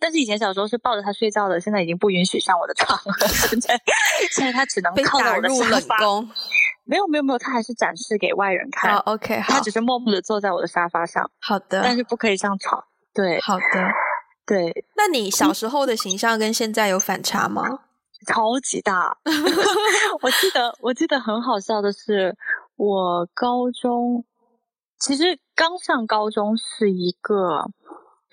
[0.00, 3.28] 但是以前小时候是抱着它睡觉的，现在已经不允许上我的床了。
[3.28, 3.78] 现在，
[4.30, 5.96] 现在它只能靠在我的沙发。
[6.86, 8.94] 没有没有没有，它还是展示给外人看。
[8.96, 11.30] Oh, OK，它只是默默的坐在我的沙发上。
[11.40, 12.84] 好的，但是不可以上床。
[13.12, 13.92] 对，好的，
[14.46, 14.84] 对。
[14.96, 17.62] 那你小时候的形象跟现在有反差吗？
[18.24, 19.18] 超级大。
[20.22, 22.36] 我记得我记得很好笑的是，
[22.76, 24.24] 我高中
[24.98, 27.70] 其实刚上高中是一个。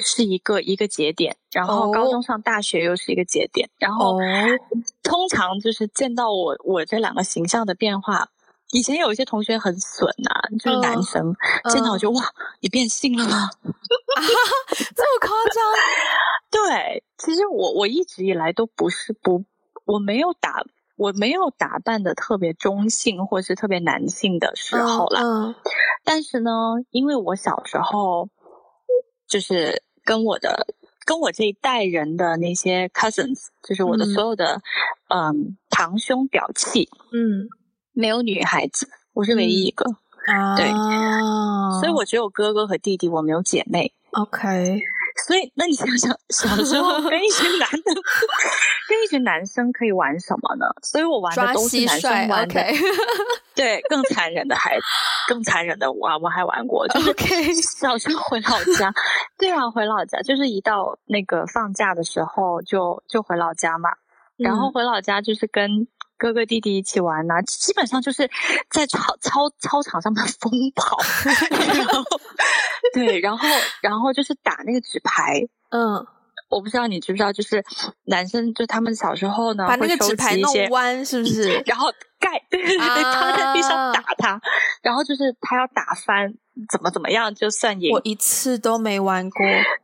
[0.03, 4.17] 是一个一个节点，然后高中上大学又是一个节点，然后
[5.03, 8.27] 通常就是见到我我这两个形象的变化。
[8.71, 11.35] 以前有一些同学很损呐，就是男生
[11.71, 12.23] 见到我就哇，
[12.61, 13.37] 你变性了吗？
[13.37, 13.45] 啊，
[14.73, 15.63] 这么夸张？
[16.49, 19.43] 对，其实我我一直以来都不是不，
[19.85, 20.63] 我没有打
[20.95, 25.55] 我没有打扮的特别中性或是特别男性的时候了。
[26.03, 26.51] 但是呢，
[26.89, 28.29] 因为我小时候
[29.27, 29.83] 就是。
[30.03, 30.65] 跟我的
[31.05, 34.59] 跟我这一代人的那些 cousins，就是我的所有的
[35.09, 37.47] 嗯，嗯堂兄表弟，嗯，
[37.93, 39.85] 没有女孩子，我是唯一一个，
[40.25, 43.93] 嗯、对、啊，所以我只有哥哥和弟弟，我没有姐妹。
[44.13, 44.81] OK。
[45.27, 47.93] 所以，那你想想，小时候跟一群男的，
[48.87, 50.65] 跟一群男生可以玩什么呢？
[50.81, 52.61] 所以我玩的都是男生玩的。
[52.61, 52.75] Okay.
[53.53, 54.77] 对，更残忍的还，
[55.27, 57.13] 更残忍的我我还玩过，就是
[57.61, 58.93] 小时候回老家。
[59.37, 63.89] 对啊，回老家就是一到那个放假的时候就就回老家嘛，
[64.37, 65.87] 然后回老家就是跟。
[66.21, 68.29] 哥哥弟弟一起玩呐、啊，基本上就是
[68.69, 70.95] 在操操操场上面 疯跑，
[71.49, 72.03] 然后
[72.93, 73.47] 对，然后
[73.81, 76.05] 然后就是打那个纸牌，嗯，
[76.51, 77.63] 我不知道你知不知道，就是
[78.05, 81.61] 男生就他们小时候呢，把那个纸牌弄弯，是不是？
[81.65, 84.39] 然后盖，对 对对，趴在地上打他，
[84.83, 86.33] 然后就是他要打翻。
[86.69, 87.89] 怎么怎么样就算赢？
[87.93, 89.39] 我一次都没玩过，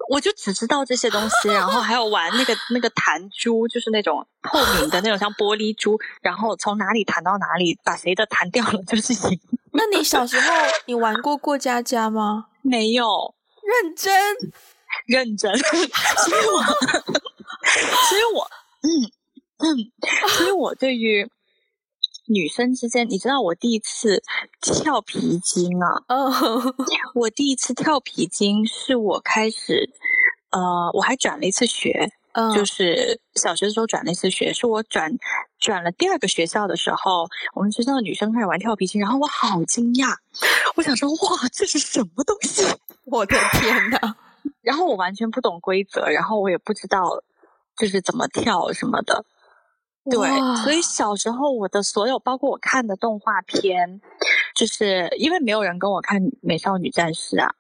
[0.10, 9.40] 我就只知道这些东西，然后还有玩那个那个弹珠，就是那种透明的那种像玻璃珠，然后从哪里弹到哪里，把谁的弹掉了就是赢。
[9.72, 10.54] 那你小时候
[10.86, 12.48] 你玩过过家家吗？
[12.62, 14.36] 没有，认真
[15.08, 16.64] 认真， 所以我
[18.10, 18.48] 所以我
[18.82, 18.88] 嗯
[19.58, 19.92] 嗯，
[20.30, 21.30] 所以我对于。
[22.30, 24.22] 女生之间，你知道我第一次
[24.60, 26.04] 跳皮筋啊？
[26.08, 26.76] 嗯、oh.，
[27.16, 29.90] 我第一次跳皮筋是我开始，
[30.50, 32.54] 呃，我还转了一次学，oh.
[32.54, 35.10] 就是小学的时候转了一次学，是我转
[35.58, 40.14] 转了第二个学校的时候，我们学校的女生开始玩跳皮筋，然后我好惊讶，
[40.76, 42.66] 我想说哇，这是什么东西？
[43.06, 44.18] 我的天哪！
[44.68, 47.24] 然后我完全不懂规则，然后我也不知道
[47.78, 49.24] 就是怎么跳什么的。
[50.12, 50.28] 对，
[50.62, 54.02] 所以小时候我的所有，包括我看的动画片，
[54.54, 57.56] 就是因为没有人跟我看《美少女战士》啊，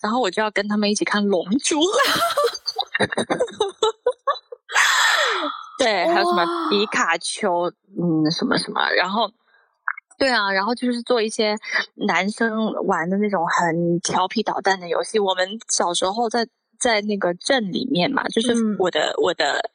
[0.00, 1.76] 然后我就要跟他们一起看《龙珠》。
[5.78, 9.30] 对，还有什么皮卡丘，嗯，什么什么，然后，
[10.18, 11.56] 对啊，然后就是做一些
[11.94, 15.18] 男生玩的那种很调皮捣蛋的游戏。
[15.18, 16.46] 我们小时候在
[16.78, 19.70] 在那个镇里面嘛，就是我的、嗯、我的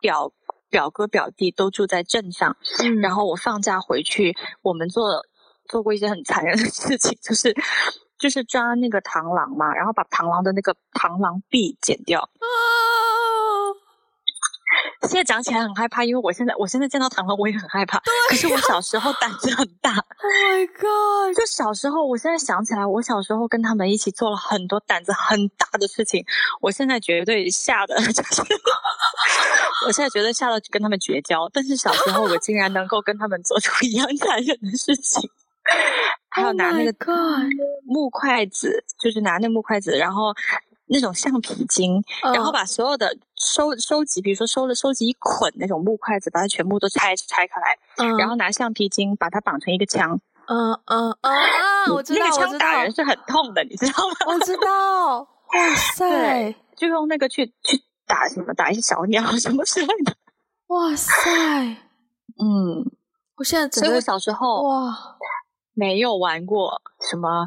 [0.00, 0.32] 表。
[0.68, 5.22] 表哥表弟都住在镇上，嗯，然后我放假回去，我们做
[5.68, 7.54] 做过一些很残忍的事情，就是
[8.18, 12.20] 就是抓那个螳螂嘛，然后把螳螂的那个螳螂臂剪掉。
[12.20, 12.44] 啊！
[15.08, 17.98] 现在讲起来很害怕，因为我现在我现在见到螳螂我也很害怕。
[18.00, 18.12] 对。
[18.30, 19.92] 可是我小时候胆子很大。
[20.26, 21.36] Oh my god！
[21.36, 26.24] 就小时候，我现在想起来，我小时候跟他们一起做了很多胆子很大的事情，
[26.60, 28.42] 我现在绝对吓得就是。
[29.86, 35.30] 我现在觉得吓得跟他们绝交，但是小时候我竟然能够跟他们做出一样残忍的事情，
[36.28, 37.12] 还有拿那个
[37.84, 40.34] 木筷子，就是拿那木筷子，然后
[40.88, 51.92] 那种橡皮筋，然后把所有的收收集，比如说收了收集一捆那种木筷子，把它全部都拆拆开来，然后拿橡皮筋把它绑成一个枪，嗯嗯嗯啊！
[51.92, 54.14] 我知道，那个枪打人是很痛的，你知道吗？
[54.32, 55.18] 我知道。
[55.20, 56.54] 哇塞！
[56.76, 60.14] 就用那个去去打什么，打一些小鸟什么之类的。
[60.68, 61.12] 哇塞！
[62.38, 62.84] 嗯，
[63.36, 64.94] 我现在所以我小时候哇
[65.72, 67.46] 没有玩过什么，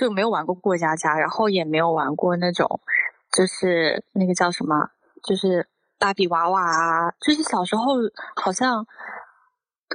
[0.00, 2.80] 就没有玩过过家家，然后也没有玩过那种，
[3.36, 4.88] 就是那个叫什么，
[5.22, 7.84] 就是芭比娃娃啊，就是小时候
[8.34, 8.86] 好像。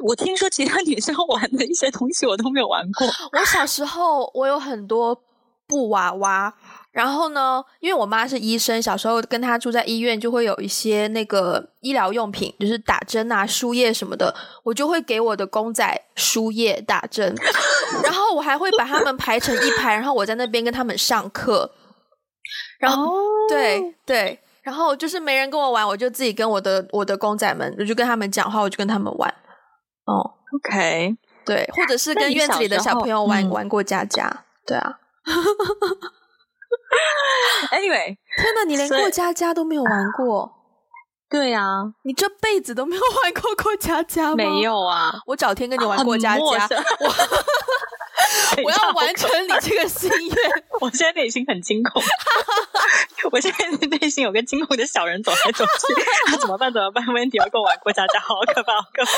[0.04, 3.08] 我听说其他女生玩的一些东西我都没有玩过。
[3.32, 5.18] 我小时候我有很多
[5.65, 6.54] 布娃娃，
[6.96, 17.36] 然后呢，因为我妈是医生，小时候跟她住在医院，就会有一些那个医疗用品，就是打针啊、输液什么的，我就会给我的公仔输液打针，
[18.02, 21.70] 然后我还会把他们排成一排，然后我在那边跟他们上课。
[22.80, 23.50] 然后、oh.
[23.50, 29.30] 对对，然后就是没人跟我玩，我就自己跟我的我的公仔们，我就跟他们讲话，我就跟他们玩。
[30.06, 35.00] 哦、oh，OK，对，或者是跟院子里的小朋友玩玩过家家，嗯、对啊。
[37.71, 40.51] Anyway，天哪，你连过家家都没有玩过？
[41.28, 44.36] 对啊，你这辈子都没有玩过过家家吗？
[44.36, 46.56] 没有啊，我找天跟你玩过家家，我
[48.63, 50.63] 我要完成你这个心愿。
[50.80, 52.01] 我现在内心很惊恐，
[53.32, 55.71] 我现在内心有个惊恐的小人走来走去，
[56.32, 56.71] 那怎么办？
[56.71, 59.12] 怎么办？Wendy 要跟我玩过家家，好可怕，好可怕。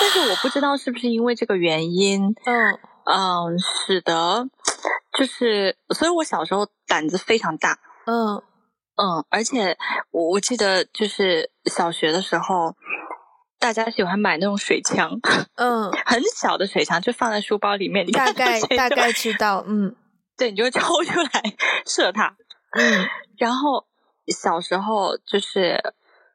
[0.00, 4.48] 但是我不知道是不是因为这个原因，嗯嗯，使得
[5.18, 8.36] 就是，所以我小时候胆子非常大，嗯
[8.96, 9.76] 嗯，而且
[10.10, 12.74] 我我记得就是小学的时候。
[13.58, 15.10] 大家喜欢买那种水枪，
[15.56, 18.06] 嗯， 很小的水枪，就放在书包里面。
[18.06, 19.96] 你大概大概知道，嗯，
[20.36, 21.42] 对，你就会抽出来
[21.86, 22.36] 射它，
[22.78, 23.08] 嗯。
[23.38, 23.86] 然后
[24.28, 25.94] 小时候就是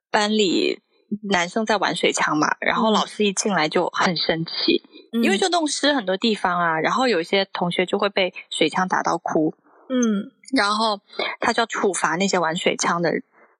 [0.10, 0.82] 班里
[1.30, 6.80] 男生在玩水枪嘛，然后老师一进来就很生气，嗯，因为就弄湿很多地方啊。
[6.80, 9.54] 然后有些同学就会被水枪打到哭，
[9.89, 10.32] 嗯。
[10.54, 11.00] 然后
[11.39, 13.12] 他就要处罚那些玩水枪的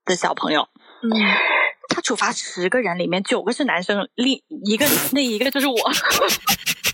[0.04, 0.68] 的小朋友，
[1.04, 1.10] 嗯。
[1.94, 5.76] 他处罚十个人，里面九个是男生，另一个那一个就是我。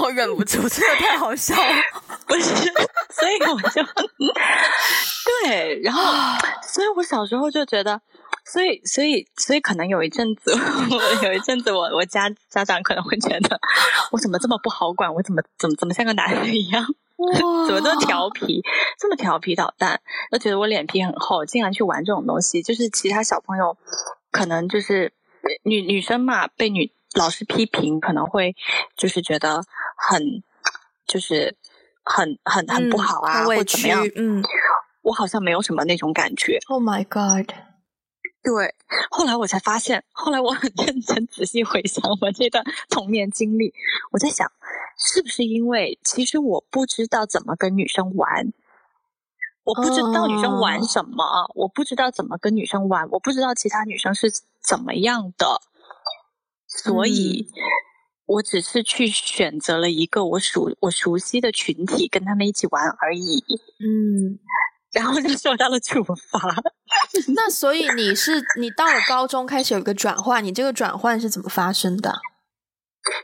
[0.00, 1.74] 我忍不住，这个太好笑了。
[2.26, 3.82] 不是，所以我就
[5.44, 6.02] 对，然后，
[6.62, 8.00] 所以我小时候就觉得，
[8.44, 10.52] 所以，所以，所以可能有一阵子，
[10.90, 13.60] 我有一阵子我，我我家家长可能会觉得
[14.10, 16.84] 我怎么这么不好管，我怎么怎么怎么像个男人一样。
[17.18, 18.62] 哇怎么这么调皮，
[18.98, 20.00] 这么调皮捣蛋？
[20.32, 22.62] 都觉得我脸皮很厚，竟然去玩这种东西。
[22.62, 23.76] 就是其他小朋友，
[24.32, 25.12] 可能就是
[25.62, 28.54] 女女生嘛，被女老师批评，可能会
[28.96, 29.64] 就是觉得
[29.96, 30.42] 很，
[31.06, 31.56] 就是
[32.02, 34.08] 很很很不好啊，嗯、或怎么样？
[34.16, 34.42] 嗯，
[35.02, 36.58] 我好像没有什么那种感觉。
[36.68, 37.52] Oh my god！
[38.42, 38.74] 对，
[39.10, 43.72] 后来我才发现，后来我很认真仔细回想我这段童年经历，
[44.10, 44.50] 我在想。
[45.04, 48.52] 是不是因为其实我不知道怎么跟女生玩，
[49.64, 51.50] 我不知道女生玩什么，oh.
[51.56, 55.60] 我不知道怎么跟女生玩，我不知道其他女生是怎么样的，
[56.84, 57.48] 所以
[58.26, 63.44] 我只是去选择了一个我熟我熟悉的群体，跟他们一起玩而已。
[63.78, 64.38] 嗯，
[64.92, 66.14] 然后就受到了处罚。
[67.34, 72.20] 那所以你是你到了高中开始有一个转换，你这个转换是怎么发生的？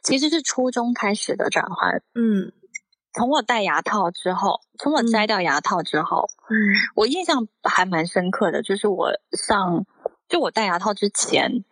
[0.03, 2.53] 其实是初中开始的转换，嗯，
[3.15, 6.57] 从我戴牙套之后，从我摘掉牙套之后，嗯，
[6.97, 9.87] 我印象还蛮深刻的，就是我上，
[10.29, 11.65] 就我戴牙套之前，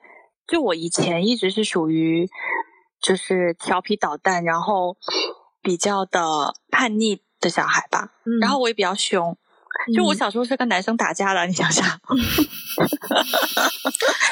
[0.47, 2.29] 就我以前一直是属于，
[3.03, 4.97] 就是调皮捣蛋，然后
[5.63, 9.37] 比较的叛逆的小孩吧，嗯，然后我也比较凶。
[9.95, 11.85] 就我小时候是跟男生打架的，嗯、你想想，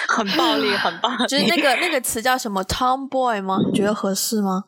[0.09, 1.27] 很暴力，很暴力。
[1.27, 3.59] 就是那个那个词叫什么 “tomboy” 吗？
[3.67, 4.65] 你觉得合适吗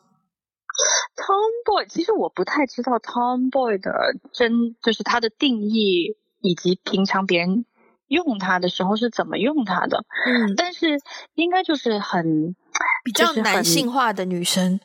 [1.15, 3.91] ？tomboy，其实我不太知道 tomboy 的
[4.31, 7.65] 真，就是它的定义，以及平常别人
[8.07, 10.05] 用它的时候是怎么用它的。
[10.25, 10.99] 嗯，但是
[11.35, 12.55] 应该就是很
[13.03, 14.79] 比较男性化的女生。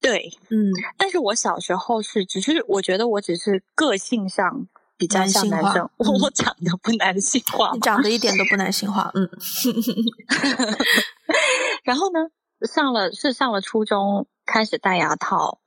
[0.00, 4.68] 对，嗯，但是我小时候是，只是我觉得我只是个性上。
[5.00, 9.30] 比较像男生，我、嗯、我长得不男性化，你长得一点都不男性化，嗯。
[11.86, 12.18] 然后呢，
[12.66, 15.60] 上了是上了初中，开始戴牙套，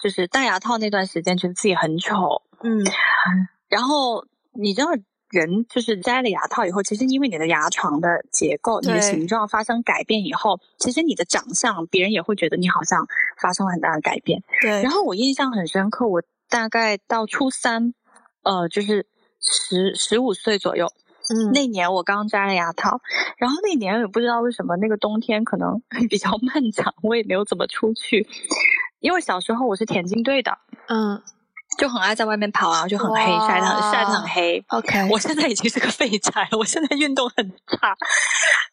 [0.00, 2.84] 就是戴牙套那段时间，觉得自己很丑，嗯。
[3.68, 4.24] 然后
[4.54, 4.90] 你知道，
[5.30, 13.06] 人就是摘了牙套以后，其实因为你的牙床的结构、你的形状发生改变以后，其实你的长相，别人也会觉得你好像
[13.40, 14.42] 发生了很大的改变。
[14.60, 14.82] 对。
[14.82, 17.94] 然后我印象很深刻，我大概到初三。
[18.44, 19.04] 呃，就是
[19.40, 20.86] 十十五岁左右，
[21.34, 23.00] 嗯，那年我刚摘了牙套，
[23.36, 28.26] 然后那年也不知道为什么那个冬天可能比较 漫长，我也没有怎么出去，
[29.00, 30.56] 因为小时候我是田径队的，
[30.86, 31.20] 嗯。
[31.78, 34.62] 就很爱在外面跑啊，就很黑，晒得很晒得很黑。
[34.68, 37.96] OK，我现在已经是个废柴，我现在运动很差。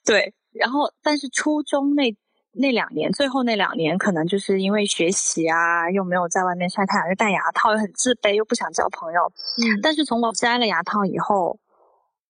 [0.03, 2.13] 对，然后但是初中那
[2.51, 9.21] 那两年，最后那两年，可能就是因为学习啊，又没有在外面晒太阳，又戴牙套，又很自卑，又不想交朋友。
[9.61, 11.59] 嗯，但是从我摘了牙套以后，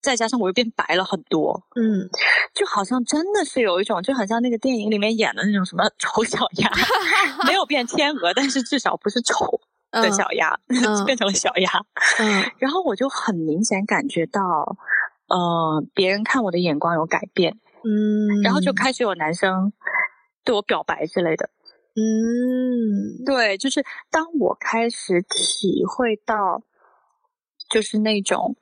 [0.02, 1.64] 再加上我又变白了很多。
[1.76, 2.10] 嗯，
[2.54, 6.70] 就好像真的是有一种，就很像那个电影里面演的那种什么丑小鸭，
[7.48, 9.62] 没有变天鹅，但是至少不是丑。
[10.02, 11.70] 的小鸭、 嗯、变成了小鸭，
[12.20, 14.78] 嗯，然后我就很明显感觉到，
[15.28, 19.74] 呃，别人看我的眼光有改变，嗯，然后就开始有男生
[20.44, 21.50] 对我表白之类的，
[21.96, 26.62] 嗯，对，就是当我开始体会到，
[27.70, 28.56] 就是那种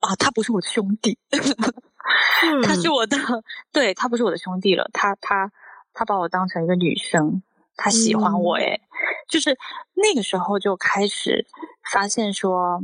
[0.00, 3.16] 啊，他不是我的兄弟，嗯、 他是我的，
[3.72, 5.50] 对，他不是我的兄弟了，他他
[5.92, 7.42] 他把我当成一个女生。
[7.76, 8.84] 他喜欢我诶，嗯，
[9.28, 9.56] 就是
[9.94, 11.46] 那个时候就开始
[11.92, 12.82] 发现说，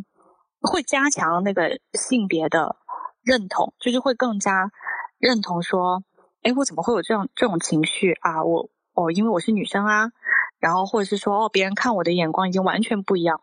[0.61, 2.76] 会加强那个性别的
[3.22, 4.70] 认同，就是会更加
[5.18, 6.03] 认同说，
[6.43, 8.43] 哎，我怎么会有这种这种情绪啊？
[8.45, 10.11] 我哦，因为我是女生啊，
[10.59, 13.43] 然后或者是说，哦，别人看我的眼光已经完全不一样，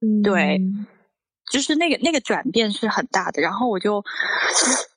[0.00, 0.60] 嗯，对，
[1.50, 4.04] 就是那个那个转变是很大的，然后我就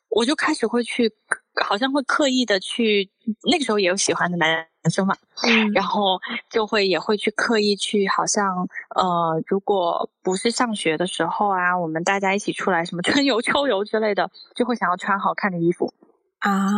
[0.10, 1.14] 我就开始会去。
[1.62, 3.12] 好像会刻意的去，
[3.52, 6.20] 那个时候也有喜欢的男生嘛，嗯，然后
[6.50, 15.94] 就会也会去刻意去，好像呃，如果不是上学的时候啊，我们大家一起出来什么春游、秋游之类的，就会想要穿好看的衣服
[16.40, 16.70] 啊，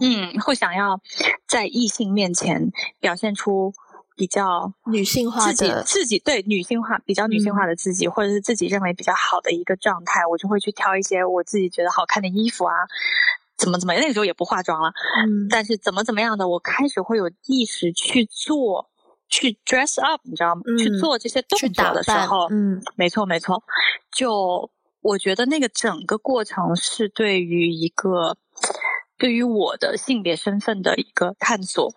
[0.00, 1.00] 嗯，会想要
[1.46, 2.70] 在异性面前
[3.00, 3.72] 表现出
[4.14, 12.74] 比较女性化的自己，自己对女性化比较女性化的自己，嗯，或者是自己认为比较好的一个状态，我就会去挑一些我自己觉得好看的衣服啊。
[13.58, 14.88] 怎么怎么样，那个时候也不化妆了，
[15.26, 18.88] 嗯，但是怎么怎么样的，我开始会有意识去做，
[19.28, 20.62] 去 dress up，你知道吗？
[20.64, 23.64] 嗯，去做这些动作的时候，嗯，没错没错，
[24.16, 28.38] 就我觉得那个整个过程是对于一个
[29.18, 31.92] 对于我的性别身份的一个探索，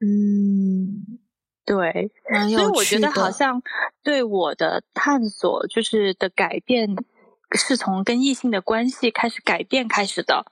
[0.00, 1.18] 嗯，
[1.66, 2.12] 对。
[2.50, 3.60] 所以我觉得好像
[4.04, 6.96] 对我的探索就是的改变，
[7.56, 10.46] 是从跟异性的关系开始改变开始的。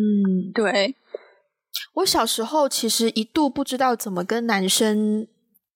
[0.00, 0.94] 嗯，对，
[1.94, 5.26] 我小时候其实一度不知道怎么跟男生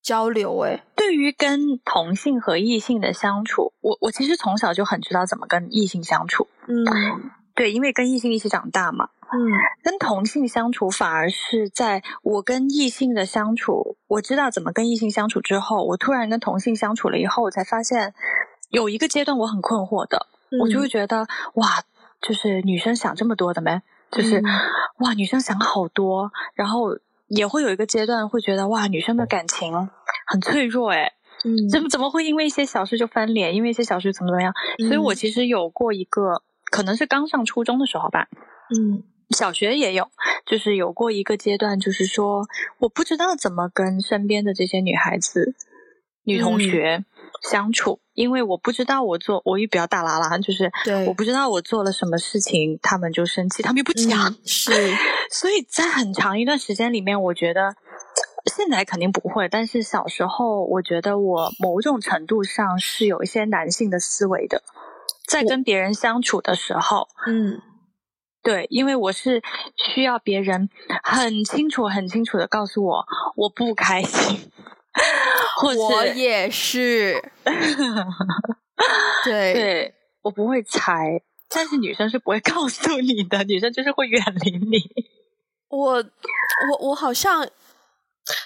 [0.02, 0.58] 交流。
[0.60, 6.46] 诶，对于跟同性和异性的相处，我我其实从小就很知道怎么跟异性相处。
[6.66, 6.84] 嗯，
[7.54, 9.10] 对，因为跟异性一起长大嘛。
[9.32, 9.36] 嗯，
[9.82, 18.14] 跟同性相处反而是在我跟异性的相处，我知道怎么跟异性相处之后，我突然跟同性相处了以后，我才发现
[18.70, 21.82] 有一个阶段我很困惑的，嗯，我就会觉得哇，
[22.20, 23.80] 就是女生想这么多的没？
[24.14, 24.40] 就是，
[24.98, 26.98] 哇，女生想好多，然后
[27.28, 29.88] 也会有一个阶段会觉得，哇，女生的感情
[30.26, 31.12] 很脆弱，诶，
[31.44, 34.52] 嗯，怎么怎么会因为一些小事就翻脸，因为一些小事怎么怎么样？
[34.78, 38.28] 嗯，所以我其实有过一个，可能是刚上初中的时候吧，
[38.70, 40.08] 嗯，小学也有，
[40.46, 42.46] 就是有过一个阶段，就是说
[42.78, 45.54] 我不知道怎么跟身边的这些女孩子、
[46.24, 46.96] 女同学。
[46.98, 47.04] 嗯
[47.50, 50.70] 相处，因为我不知道我做，我也比较大剌剌，就是
[51.06, 54.72] 我不知道我做了什么事情，他们就生气，他们又不讲，嗯，是，
[55.30, 57.76] 所以在很长一段时间里面，我觉得
[58.46, 64.62] 现在肯定不会，但是小时候，我觉得我某种程度上是有一些男性的思维的，
[65.28, 67.60] 在跟别人相处的时候，嗯，
[68.42, 69.42] 对，因为我是
[69.76, 70.70] 需要别人
[71.02, 73.04] 很清楚、很清楚的告诉我
[73.36, 74.50] 我不开心。
[75.78, 77.22] 我也是，
[79.24, 84.82] 对对，我不会猜，但是女生是不会告诉你的，女生就是会远离你。
[85.68, 87.48] 我我我好像，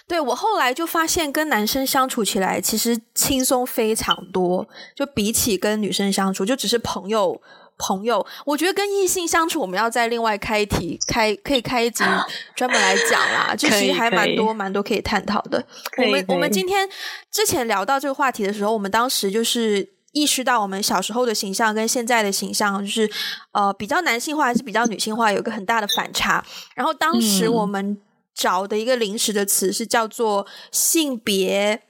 [0.07, 7.41] 对，我后来就发现跟男生相处起来其实轻松非常多，就比起跟女生相处，就只是朋友。
[7.79, 12.05] 朋友，我觉得跟异性相处，我们要再另外开一题，开可以开一集
[12.57, 15.65] 专门来讲啦，就其实还蛮多蛮多可以探讨的。
[15.97, 16.89] 我们我们今天
[17.31, 23.11] 之前聊到这个话题的时候，我们当时就是意识到我们小时候的形象跟现在的形象，就是
[23.53, 26.45] 呃比较男性化还是比较女性化，有一个很大的反差。
[26.75, 27.99] 然后当时我们
[28.35, 31.83] 找的一个临时的词是叫做性别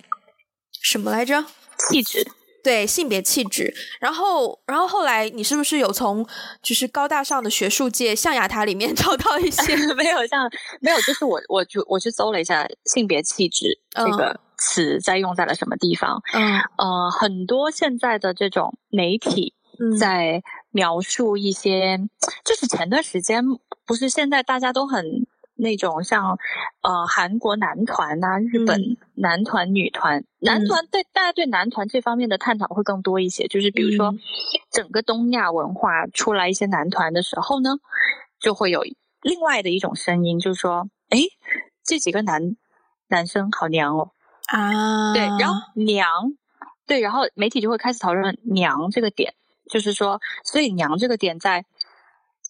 [0.82, 1.44] 什么来着？
[1.90, 2.26] 气质。
[2.68, 6.26] 对，性别气质，然后，然后后来你是不是有从
[6.62, 9.74] 就是高大上的学术界象牙塔里面 找到一些？
[9.96, 10.46] 没有像
[10.82, 16.20] 没有，就是我我就我去搜了一下性别气质这个词在用在了什么地方。
[16.34, 19.54] 嗯，呃，很多现在的这种媒体
[19.98, 21.96] 在描述一些，
[22.44, 23.42] 就是前段时间
[23.86, 25.26] 不是现在大家都很
[25.58, 26.38] 那种像
[26.80, 34.14] 呃韩国男团啊，日本男团、女团，嗯、男团对大家对男团这方面的探讨会更多一些，就是比如说
[34.70, 37.70] 整个东亚文化出来一些男团的时候呢，
[38.40, 38.84] 就会有
[39.20, 41.18] 另外的一种声音，就是说，哎，
[41.84, 42.56] 这几个男
[43.08, 44.12] 男生好娘哦
[44.46, 46.06] 啊，对，然后娘。
[46.86, 49.34] 对，然后媒体就会开始讨论“娘”这个点，
[49.70, 51.66] 就是说，所以“娘”这个点在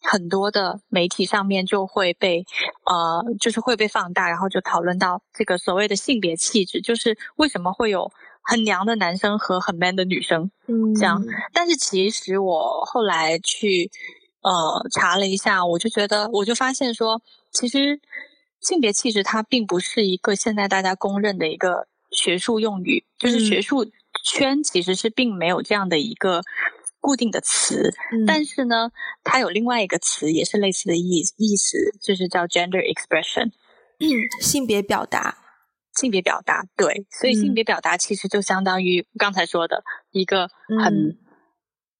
[0.02, 2.44] 很多的媒体上面就会被
[2.84, 8.10] 呃，就是会被放大，然后就讨论到这个所谓的性别气质，就是为什么会有
[8.42, 11.22] 很娘的男生和很 man 的女生，嗯，这样。
[11.52, 13.90] 但是其实我后来去
[14.42, 17.20] 呃查了一下，我就觉得，我就发现说，
[17.50, 18.00] 其实
[18.60, 23.84] 性别气质它并不是一个现在大家公认的一个学术用语，就是学术。
[23.84, 23.92] 嗯
[24.24, 26.42] 圈其实是并没有这样的一个
[27.08, 28.90] 固定的词，嗯、但是呢，
[29.24, 33.46] 它有另外一个词也是类似的意意思，就是叫 gender expression，
[33.98, 34.06] 嗯，
[34.42, 35.38] 性别表达，
[35.94, 40.50] 性别表达，对，所以性别表达其实就相当于刚才说的一个
[40.84, 41.16] 很。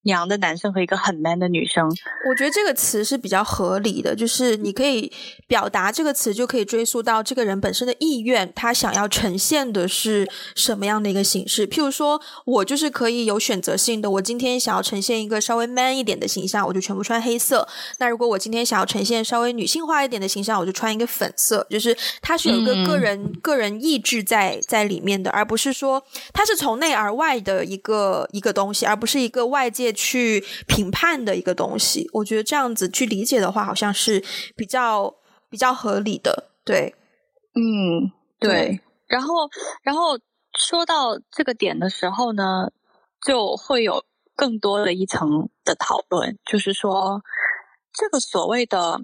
[0.09, 1.87] 嗯娘的男生和一个很 man 的女生，
[2.27, 5.11] 我觉得这个词是比较合理的，就是你可以
[5.45, 11.67] 表达这个词，就可以追溯到这个人本身的意愿，他想要呈现的是什么样的一个形式。
[11.67, 17.67] 譬如说，我就是可以有选择性的，我今天想要呈现一个稍微 man 一点的形象，我就全部穿黑色；
[17.99, 21.67] 那如果我今天想要呈现稍微女性化一点的形象，我就穿一个粉色。
[21.69, 26.03] 就是它是有一个个人、嗯、个人意志在在里面的，而不是说
[26.33, 29.93] 它是从内而外的一个一个东西，而不是一个外界。
[29.99, 34.23] 去评判的一个东西，我觉得这样子去理解的话，好像是
[34.55, 35.13] 比较
[35.49, 36.51] 比较合理的。
[36.63, 36.95] 对，
[37.53, 38.49] 嗯，对。
[38.49, 39.49] 对，然后，
[39.81, 40.17] 然后
[40.57, 42.71] 说到这个点的时候呢，
[43.25, 47.21] 就会有更多的一层的讨论，就是说，
[47.91, 49.01] 这个所谓的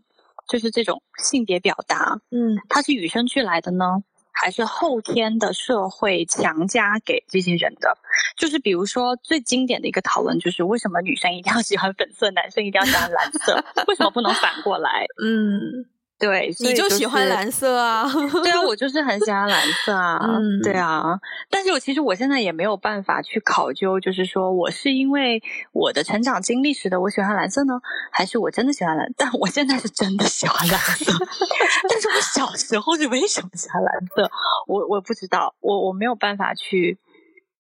[0.47, 4.03] 就是这种性别表达，嗯，它是与生俱来的呢？
[4.35, 7.97] 还是后天的社会强加给这些人的，
[8.37, 13.63] 就是比如说最经典的一个讨论，就是为什么女生一定要喜欢粉色，男生一定要喜欢蓝色？
[13.87, 15.05] 为什么不能反过来？
[15.23, 15.85] 嗯。
[16.17, 18.09] 对，你就喜欢蓝色啊？
[18.41, 20.17] 对啊，我就是很喜欢蓝色啊。
[20.23, 21.19] 嗯，对啊。
[21.49, 25.43] 但是我其实我现在也没有办法去考究，就是说我是因为
[25.73, 27.73] 我的成长经历使得我喜欢蓝色呢，
[28.13, 29.11] 还是我真的喜欢蓝？
[29.17, 31.11] 但我现在是真的喜欢蓝色。
[31.89, 34.31] 但是我小时候是为什么喜欢蓝色？
[34.67, 36.97] 我我不知道，我我没有办法去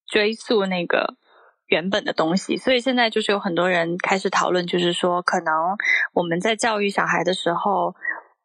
[0.07, 1.15] 追溯那个
[1.67, 2.55] 原本的东西。
[2.55, 5.53] 所以现在就是有很多人开始讨论，就是说可能
[6.13, 7.93] 我们在教育小孩的时候。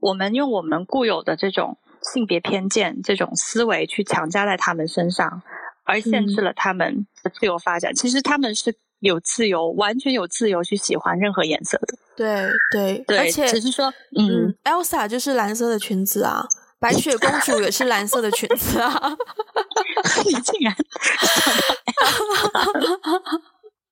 [0.00, 5.42] 我们用我们固有的这种性别偏见、这种思维去强加在他们身上，
[5.84, 7.92] 而限制了他们的自由发展。
[7.92, 11.94] 嗯、其实他们是有自由，完全有自由去喜欢任何颜色的。
[12.16, 16.46] 对对对，而且只是说，嗯，嗯，Elsa 就是蓝色的裙子啊，
[16.78, 18.92] 白雪公主也是蓝色的裙子啊。
[20.26, 23.40] 你竟然想到 Elsa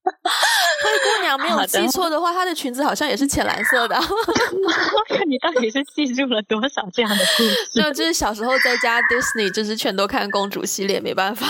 [0.81, 3.97] 灰姑娘没有记错的话，她的裙子好像也是浅蓝色的。
[5.27, 7.71] 你到底是记住了多少这样的故事？
[7.81, 11.47] 那就是小时候在家 Disney，就是全都看公主系列，没办法。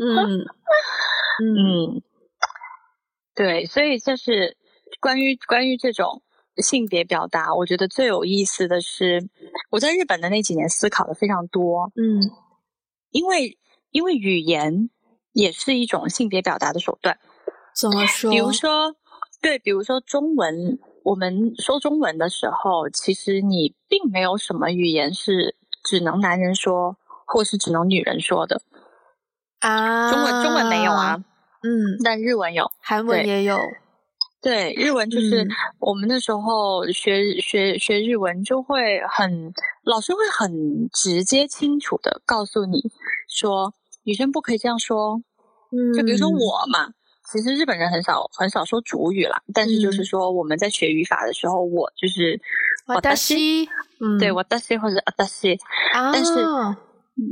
[0.00, 0.40] 嗯
[1.42, 2.02] 嗯，
[3.34, 4.56] 对，所以就是
[5.00, 6.22] 关于关于这种
[6.56, 9.28] 性别表达，我觉得最有意思的是，
[9.70, 11.92] 我在日本的那几年思考的非常多。
[11.96, 12.30] 嗯，
[13.10, 13.58] 因为
[13.90, 14.88] 因为语言。
[15.34, 17.18] 也是一种性别表达的手段。
[17.76, 18.30] 怎么说？
[18.30, 18.94] 比如说，
[19.42, 28.62] 对，比如说中文，我们说中文的时候，其实你并没有什么语言是只能男人说，或是只能女人说的
[29.58, 30.10] 啊。
[30.10, 31.16] 中文中文没有啊，
[31.62, 33.58] 嗯，但日文有，韩文也有。
[34.40, 35.48] 对，日文就是
[35.80, 42.80] 我们那时候学、嗯、学学日文，就会很老师会很直接清楚的告诉你
[43.28, 43.74] 说。
[44.04, 45.20] 女生不可以这样说，
[45.72, 46.28] 嗯，就比如说。
[46.28, 46.92] 我嘛，
[47.30, 52.40] 其实日本人很少很少说主语啦，但是就是说我们在学语法的时候，我就是
[52.86, 53.34] 私私，
[54.00, 55.58] 嗯，对，我达西或者阿达西，
[55.92, 56.32] 但是。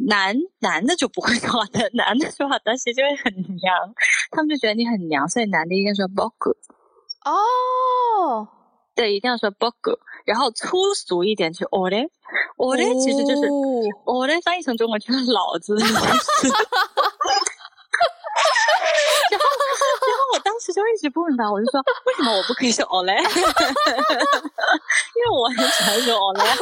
[0.06, 3.74] 男男的就不会说的，男的说阿达西就会很娘，
[4.30, 6.30] 他们就觉得你很娘，所以男的一定说仆，
[7.24, 8.46] 哦，
[8.94, 9.72] 对，一定要说仆，
[10.24, 11.90] 然后粗俗一点就俺
[12.56, 13.42] 我嘞，其实就是
[14.04, 15.94] 我嘞，翻译成中文就是老子 的意思。
[19.30, 19.46] 然后，
[20.08, 23.12] 然后我当时就一直不明白，我就说为什么我不可以说我嘞？
[23.18, 23.24] 因
[25.22, 26.56] 为我很喜欢说欧莱。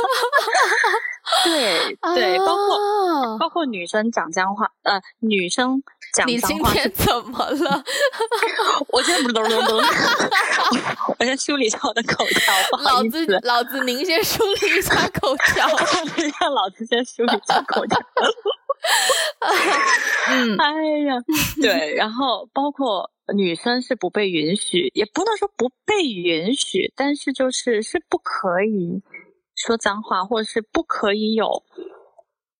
[1.44, 5.80] 对对，包括包括女生讲脏话，呃，女生
[6.12, 6.32] 讲脏话。
[6.32, 7.84] 你今天怎么了？
[8.88, 9.76] 我今天不是咚咚咚，
[11.18, 12.52] 我先梳理一下我的口条。
[12.80, 15.68] 老子 老子，您先梳理一下口条。
[16.40, 17.98] 让老子先梳理一下口条。
[20.30, 20.72] 嗯，哎
[21.06, 21.14] 呀，
[21.62, 29.02] 对，然后包括女生是不被允许，也不能说不被允许，但是就是是不可以。
[29.56, 31.64] 说脏话，或者是不可以有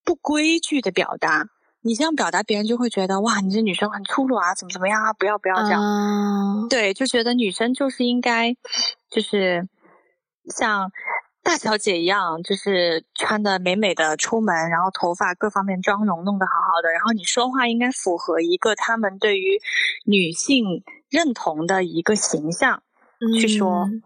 [0.05, 1.47] 不规矩的表达。
[1.81, 5.15] 你这样表达，别人就会觉得哇，你这女生很粗鲁啊，怎么怎么样啊？
[5.15, 5.81] 不要不要这样。
[5.81, 6.69] Uh...
[6.69, 8.55] 对，就觉得女生就是应该，
[9.11, 9.67] 就是
[10.55, 10.93] 像
[11.43, 19.61] 大小姐一样，就是穿的美美的出门，然后头发各方面妆容弄得好好的，然后你说话应该符合一个他们对于
[20.05, 22.83] 女性认同的一个形象
[23.41, 23.87] 去说。
[23.87, 24.03] Uh...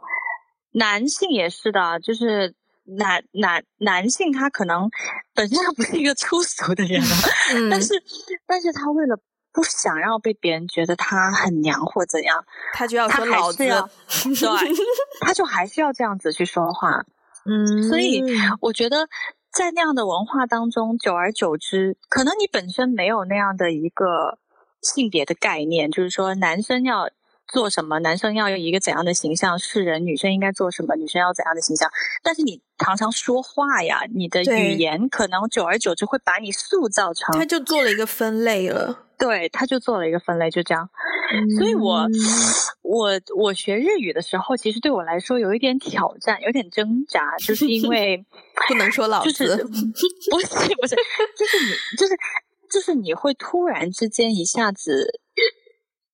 [0.72, 2.54] 男性也是的，就是。
[2.86, 4.90] 男男男性他可能
[5.32, 7.00] 本身他不是一个粗俗的人
[7.70, 7.94] 但是
[8.46, 9.18] 但是他为了
[9.54, 14.76] 不想要被别人觉得他很娘或怎样，他就要说老子， 对，
[15.22, 17.06] 他就还是要这样子去说话。
[17.44, 18.22] 嗯，所以
[18.60, 19.08] 我觉得
[19.52, 24.38] 在那样的文化当中，久而久之，可能你本身没有那样的一个
[24.80, 27.10] 性别的概念，就是说男生要。
[27.52, 27.98] 做什么？
[28.00, 30.04] 男生要有一个怎样的形象示人？
[30.04, 30.96] 女生应该做什么？
[30.96, 31.88] 女生要怎样的形象？
[32.22, 37.38] 但是你常常说话呀，你的语言可能久而久之会把你塑造成。
[37.38, 39.06] 他就做了一个分类了。
[39.16, 40.88] 对，他就做了一个分类，就这样。
[41.32, 42.06] 嗯、所以我
[42.82, 48.24] 我我学日语的时候，其实对我来说有一点挑战，有点挣扎，就 是因为
[48.68, 49.56] 不能说老子， 就是
[50.30, 50.96] 不是不是，
[51.38, 52.16] 就是你就是
[52.70, 55.20] 就是你会突然之间一下子。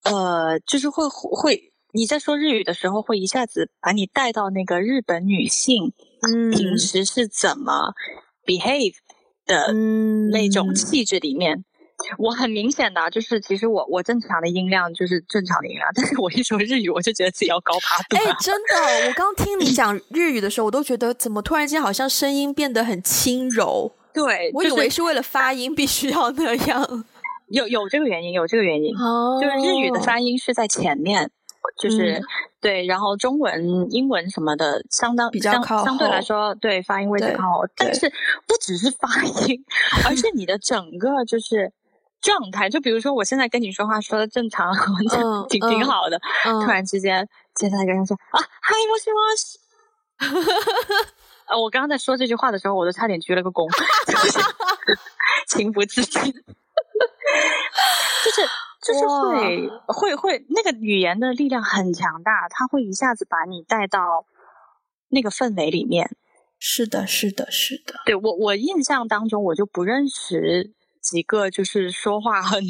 [0.05, 5.93] 呃，就是会会，你在说日语的时候，会一下子把你带到那个日本女性，
[6.23, 7.93] 嗯，平时是怎么
[8.47, 8.95] behave
[9.47, 9.73] 的
[10.31, 11.59] 那种气质里面。
[11.59, 11.65] 嗯、
[12.17, 18.17] 我很明显的，就是其实我我正常的音量就是正常的音量，但是我一说日语，我就觉得自己要高八度。
[18.17, 23.93] 哎，真的，我刚听你 讲日语的时候，我都觉得怎么突然间好像声音变得很轻柔。
[24.15, 27.05] 对，我以为是为了发音必须要那样。
[27.51, 29.43] 有有这个原因，有这个原因，oh.
[29.43, 31.31] 就是日语的发音是在前面，
[31.81, 32.23] 就是、嗯、
[32.61, 38.09] 对，然后中文、英文什么的相当比较靠，相对来说，对发音位置靠后，但是
[38.47, 39.09] 不只是发
[39.49, 39.65] 音，
[40.07, 41.73] 而是你的整个就是
[42.21, 42.71] 状态。
[42.71, 49.59] 就比如说，我现在跟你说话说的正常，嗯、挺挺好的，嗯、突然之间接下来一个人说啊，嗨，莫西莫西。
[51.49, 53.69] 呃，我刚刚在说这句话的时候，我都差点鞠了个躬，
[55.49, 56.33] 情不自禁。
[58.25, 58.43] 就是
[58.83, 64.27] 就是会会会那个语言的力量很强大，它会一下子把你带到
[65.09, 66.17] 那个氛围里面。
[66.59, 67.95] 是的，是的，是的。
[68.05, 72.63] 对，我我印象当中，我就不认识几个就是说话很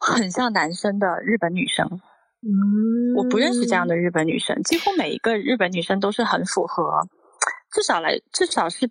[0.00, 2.00] 很像男生的日本女生。
[2.42, 7.06] 嗯，我不认识这样的日本女生，几乎每一个日本女生都是很符合，
[7.70, 8.90] 至少来至少是。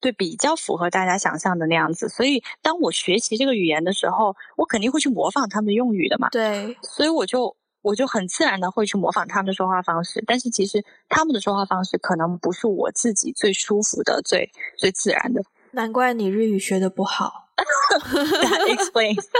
[0.00, 6.28] 对，比较符合大家想象的那样子，所以当我学习这个语言的时候，我肯定会去模仿他们的用语的嘛。
[6.30, 15.42] 对，所以我就我就很自然的会去模仿他们的说话方式，但是其实他们的说话方式可能不是我自己最舒服的、最最自然的。
[15.72, 17.47] 难怪你日语学的不好。
[18.42, 19.24] That explains.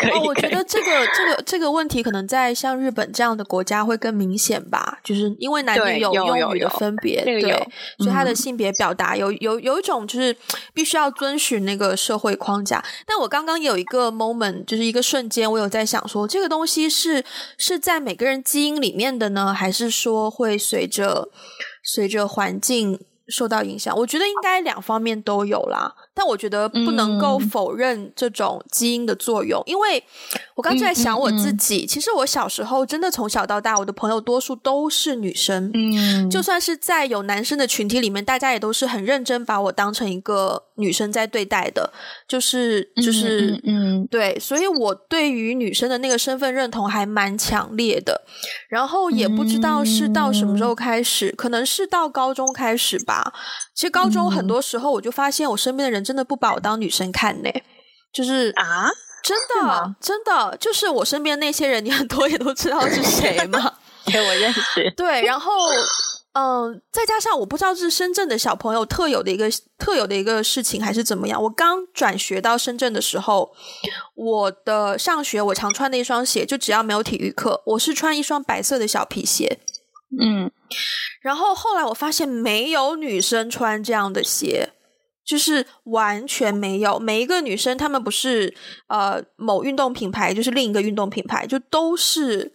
[0.00, 7.42] 可以，哦，我觉得这个这个这个问题可能在像日本这样的国家会更明显吧，就是因为男女有用语的分别，对，
[7.98, 10.34] 所以他的性别表达有有有一种就是
[10.72, 12.82] 必须要遵循那个社会框架。
[13.06, 17.24] 但我刚刚有一个 moment，就是一个瞬间，我有在想说，这个东西是
[17.58, 21.28] 是在每个人基因里面的呢，还是说会随着
[21.82, 23.96] 随着环境受到影响？
[23.96, 25.94] 我觉得应该两方面都有啦。
[26.14, 30.02] 但我觉得不能够否认这种基因的作用，嗯、因为
[30.54, 41.92] 我刚才在想我自己、其实我小时候真的从小到大，我的朋友多数都是女生，嗯，就算是在有男生的群体里面，大家也都是很认真把我当成一个女生在对待的，
[42.26, 48.22] 就是就是嗯，对，所以我对于女生的那个身份认同还蛮强烈的，
[48.70, 53.15] 然后也不知道是到什么时候开始，可能是到高中开始吧。
[53.74, 56.06] 其实高中很多时候我就发现我身边的人。
[56.06, 57.50] 真的不把我当女生看呢，
[58.12, 58.88] 就是啊，
[59.24, 63.72] 真的真的，就是我身边那些人，你很多也都知道是谁 嘛？
[64.04, 64.88] 对，我认识。
[64.96, 65.50] 对，然后
[66.34, 71.42] 嗯、呃，再加上我不知道是深圳的小朋友特有的一个特有的一个事情，还是怎么样。
[71.42, 73.52] 我刚转学到深圳的时候，
[74.14, 79.58] 我的上学我常穿的一双鞋，就只要没有体育课，我是穿一双白色的小皮鞋。
[80.20, 80.52] 嗯。
[81.20, 84.70] 然后后来我发现没有女生穿这样的鞋，
[85.24, 86.98] 就是完全没有。
[86.98, 88.54] 每一个女生，她们不是
[88.88, 92.52] 呃某运动品牌，就是另一个运动品牌，就都是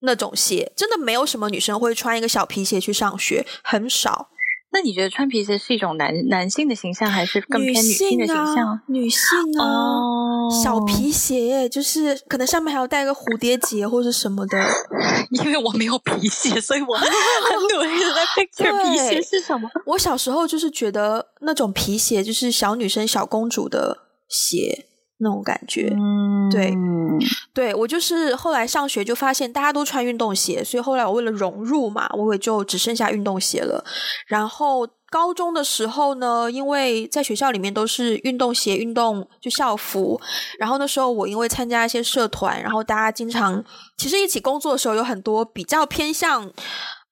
[0.00, 0.72] 那种鞋。
[0.76, 4.30] 真的没有什么女生会穿一个小皮鞋去上学，很少。
[4.74, 8.80] 那你觉得穿皮鞋是一种男男性的形象，还是更偏女性的形象？
[8.88, 9.20] 女性
[9.60, 14.58] 啊，哦、小皮鞋，就是可能上面还要带个蝴蝶结或者什么的。
[15.30, 17.08] 因为我没有皮鞋，所以我很
[17.72, 19.70] 努力的在 picture 皮鞋是什么。
[19.86, 23.98] 我小时候就是觉得那种皮鞋就是小女生、小公主的
[24.28, 24.86] 鞋。
[25.18, 26.74] 那种感觉，嗯，对，
[27.54, 33.84] 对，我就是后来上学就发现大家都穿运动鞋，所以后来我为了融入嘛，我也就只剩下运动鞋了。
[34.26, 40.20] 然后高中的时候呢，因为在学校里面都是运动鞋、运动就校服，
[40.58, 43.64] 然后那时候我因为参加一些社团，然后大家经常
[43.96, 46.50] 其实一起工作的时候有很多比较偏向，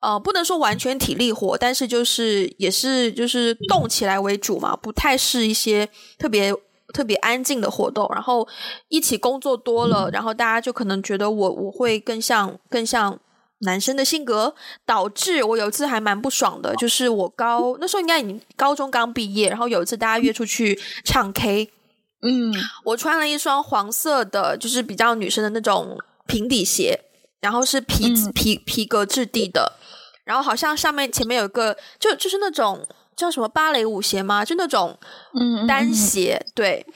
[0.00, 5.88] 呃，不能说完全体力活，但是就是也是就是动起来为主嘛，不太是一些
[6.18, 6.52] 特别。
[6.92, 8.46] 特别安静的活动，然后
[8.88, 13.18] 一起工作多了，然后大家就可能觉得我我会更像更像
[13.60, 21.70] 男生的性格，导致我有一次还蛮不爽的，就是我高那时候应该已经高中刚毕业，然后有一次大家约出去唱 K，
[22.22, 22.52] 嗯，
[22.84, 27.00] 我穿了一双黄色的，就是比较女生的那种平底鞋，
[27.40, 29.72] 然后是皮皮皮革质地的，
[30.24, 32.86] 然后好像上面前面有一个就就是那种。
[33.16, 34.44] 叫什么芭蕾舞鞋吗？
[34.44, 34.98] 就那种
[35.66, 36.86] 单鞋，嗯嗯嗯对。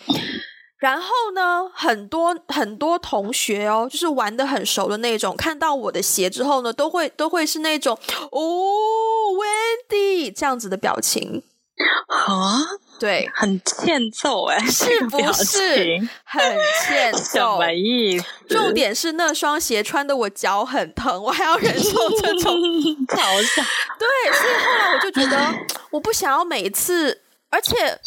[0.78, 7.98] 然后呢，很多很多同学哦，就是玩的很熟的那种，看到我的鞋之后呢，都会都会是那种
[8.30, 8.40] 哦
[9.90, 11.42] ，Wendy 这样子的表情
[12.08, 12.60] 啊。
[12.98, 15.98] 对，很欠揍哎，是不是？
[16.24, 16.42] 很
[16.86, 18.24] 欠 揍，什么意思？
[18.48, 21.90] 重点是那双鞋穿的我脚很疼，我还要忍受
[22.20, 22.54] 这种
[23.08, 23.62] 嘲笑。
[23.98, 25.54] 对，所以后来我就觉得，
[25.90, 27.20] 我不想要每一次，
[27.50, 27.98] 而且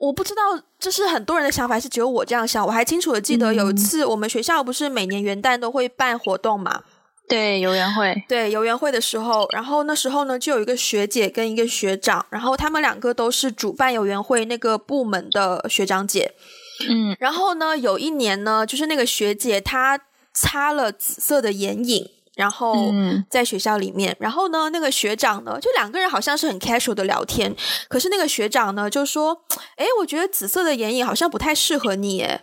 [0.00, 0.42] 我不知道
[0.78, 2.66] 这是很多人的想法，是只有我这样想。
[2.66, 6.82] 我还清楚的记得有一次，我们学校不是每年元旦都会办活动嘛？
[7.26, 16.32] 对，游园会，对，游园会的时候，然后那时候呢，就有一个学姐跟一个学长，然后他们两个都是主办游园会那个部门的学长姐，
[16.88, 19.98] 嗯，然后呢，有一年呢，就是那个学姐她
[20.34, 22.76] 擦了紫色的眼影，然后
[23.30, 27.56] 在学校里面，嗯、然后呢，那个学长呢，就两个人好像是很 casual 的聊天，
[27.88, 29.42] 可是那个学长呢就说，
[29.76, 32.42] 哎，我觉得紫色的眼影好像不太适合你，诶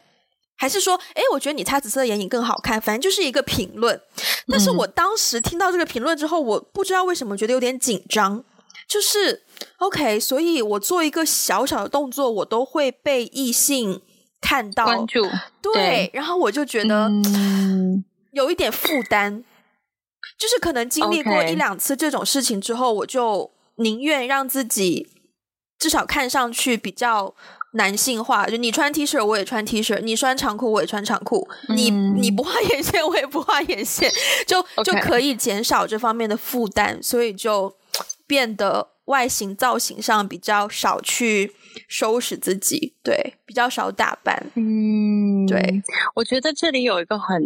[0.62, 2.80] 还是说，哎，我觉得你擦紫色的眼影更好看。
[2.80, 4.00] 反正就是一个评论。
[4.48, 8.44] 但是我当时听到这个评论之后，我不知道为什么觉得有点紧张。
[8.88, 9.42] 就是
[9.80, 14.04] OK，所以我做一个小小的动作，我都会被异性
[14.40, 15.24] 看到关注。
[15.64, 17.10] 对，对然后我就觉得
[18.34, 19.34] 有一点负担。
[19.34, 19.46] 嗯、
[20.38, 25.10] 就是可能经历过一两次这种事情之后，我就宁愿让自己
[25.80, 27.34] 至少看上去比较。
[27.74, 34.12] 男性化，就你穿 T 恤我也穿 T 恤，你穿长裤我也穿长裤，嗯、你你不画眼线我也不画眼线，
[34.46, 37.74] 就就可以减少这方面的负担，所以就
[38.28, 41.54] 变得外形造型上比较少去
[41.88, 44.52] 收拾自己，对，比较少打扮。
[44.56, 45.82] 嗯，对，
[46.16, 47.42] 我觉得这里有一个很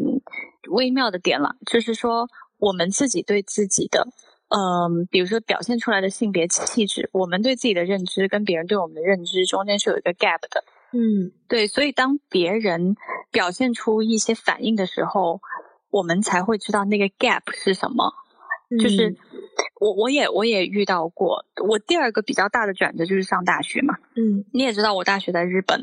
[0.70, 4.08] 微妙的点了，就是说我们自己对自己的。
[4.48, 10.64] 嗯，比如说表现出来的性别气质，我们对自己的认知跟别人对我们的认知中间是有一个 gap 的。
[10.92, 12.96] 嗯，对，所以当别人
[13.32, 15.42] 表现出一些反应的时候，
[15.90, 18.14] 我们才会知道那个 gap 是什么。
[18.70, 19.18] 嗯、就是
[19.80, 23.96] 我我也我也遇到过，我第二个比较大的转折就是上大学嘛。
[24.16, 25.82] 嗯，你也知道我大学在日本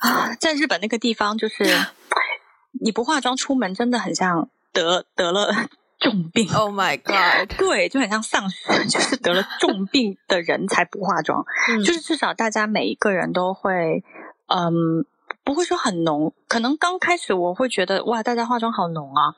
[0.00, 1.64] 啊，在日本那个地方，就是
[2.80, 5.52] 你不化妆出门，真的很像得得了。
[6.02, 7.48] 重病，Oh my God！
[7.56, 14.02] 对，就很像丧尸， 就是得了重病的人才不化妆，嗯、就是至少大家每一个人都会，
[14.48, 15.06] 嗯，
[15.44, 16.34] 不会说很浓。
[16.48, 19.34] 可能刚开始我会觉得哇，大家化妆好浓啊，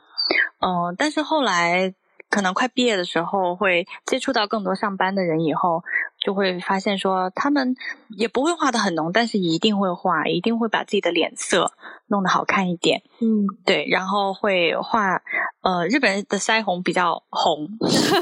[0.60, 1.94] 嗯，但是后来。
[2.30, 5.84] 可能快毕业的时候，会接触到更多上班的人，以后
[6.24, 7.76] 就会发现说，他们
[8.16, 11.72] 也不会画的很浓，但是一定会画，一定会把自己的脸色
[12.06, 13.02] 弄得好看一点。
[13.20, 15.20] 嗯，对，然后会画，
[15.60, 17.68] 呃，日本人的腮红比较红，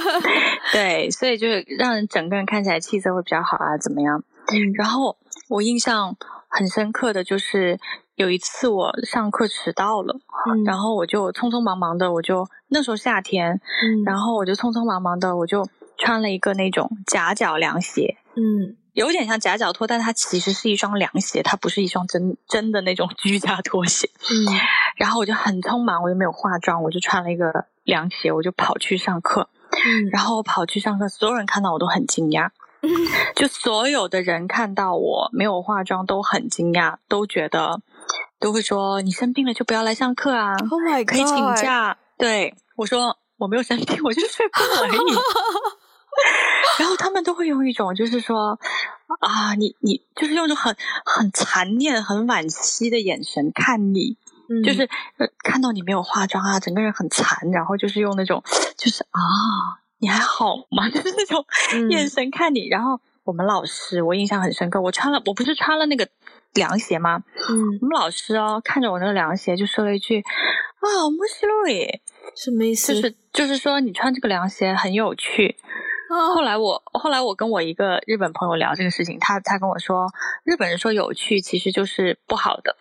[0.73, 4.25] 对，所以就是让人整个人看起来气色会比较好啊，怎么样？
[4.53, 5.17] 嗯，然后
[5.49, 6.17] 我印象
[6.49, 7.79] 很深刻的就是。
[8.15, 10.15] 有一次我上课迟到了，
[10.47, 15.67] 嗯、然后我就匆匆忙忙的，我就那时候夏天，嗯、然后我就匆匆忙忙的，我就
[16.05, 24.51] 穿了一个那种夹脚凉鞋，嗯，有点像夹脚拖，但它其实是一双凉鞋，它不是一双真真的那种居家拖鞋，嗯，
[24.99, 29.49] 然后我就很匆忙，我就没有化妆，我就穿了一个凉鞋，我就跑去上课，
[29.87, 32.49] 嗯，然后我跑去上课，所有人看到我都很惊讶，
[32.81, 32.91] 嗯，
[33.37, 37.81] 就所有的人看到我没有化妆都很惊讶，都觉得
[38.41, 41.97] 都会说你生病了就不要来上课啊，Oh my God，可以请假。
[42.19, 45.17] 对，我说我没有生病，我就是睡不 好而已。
[46.79, 48.59] 然后他们都会用一种就是说
[49.21, 54.17] 啊，你你就是用一种很很残念、很惋惜的眼神看你。
[54.63, 54.87] 就是
[55.43, 58.43] 看到你没有化妆啊，整个人很残，然后就是用那种，
[58.77, 60.87] 就是啊，你还好吗？
[60.93, 61.43] 就是那种
[61.89, 62.69] 眼神看你。
[62.69, 66.07] 嗯、然后我们老师，我印象很深刻，我穿了，我不是穿了那个
[66.53, 67.25] 凉鞋吗？
[67.49, 72.03] 嗯，我们老师哦，看着我那个凉鞋，就说了一句啊，莫西路耶，
[72.37, 72.95] 什么意思？
[72.95, 75.57] 就是就是说你穿这个凉鞋很有趣。
[76.13, 80.07] 哦、后来我后来我跟我一个日本朋友聊这个事情，他他跟我说，
[80.45, 82.77] 日本人说有趣其实就是不好的。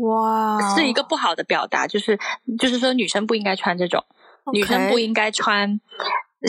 [0.00, 2.18] 哇是一个不好的表达，就是
[2.58, 4.04] 就是说女生不应该穿这种.
[4.52, 5.80] 女生不应该穿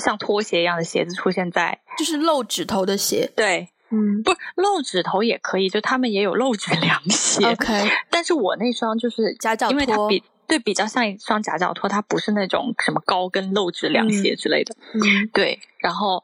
[0.04, 3.32] 像拖鞋一样的鞋子出现在，就是露指头的鞋。
[3.36, 7.46] 对，嗯，不露指头也可以，就他们也有露指 凉鞋。
[7.46, 14.76] OK，但是我那双就是家教拖，因为它比对比较像一双夹脚拖，它不是那种什么高跟露趾凉鞋之类的。
[14.94, 15.60] 嗯，对。
[15.80, 16.24] 然后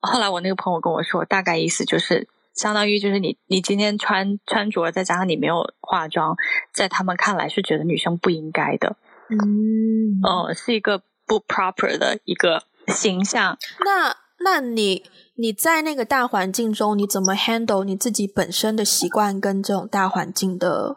[0.00, 2.28] 后来我那个朋友跟我说，大概意思就是。
[2.54, 6.34] 相当于就是你，你今天穿穿着，再加上你没有化妆，
[6.74, 8.96] 在他们看来是觉得女生不应该的，
[9.30, 13.56] 嗯，呃，是一个不 proper 的一个形象。
[13.84, 15.04] 那那你
[15.36, 20.96] 你在那个大环境中，你怎么 handle 你自己本身的习惯跟这种大环境的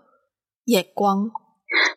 [0.65, 1.29] 眼光？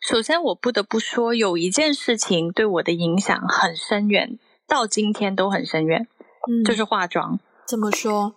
[0.01, 6.07] 首先，我不得不说，有一件事情对我的影响很深远，到今天都很深远，
[6.49, 7.39] 嗯，就是化妆。
[7.67, 8.35] 怎么说？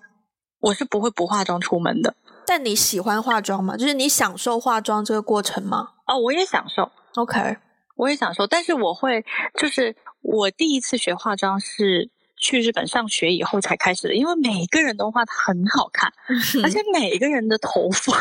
[0.61, 3.77] 我是不会不化妆出门的，但你喜欢化妆吗？
[3.77, 5.91] 就是你享受化妆这个过程吗？
[6.07, 6.91] 哦，我也享受。
[7.15, 7.57] OK，
[7.97, 9.25] 我也享受，但是我会，
[9.57, 16.13] 就是我第一次学化妆是去日本上学以后才开始的，因为每个人都画得很好看，
[16.65, 18.19] 而且每个人的头发，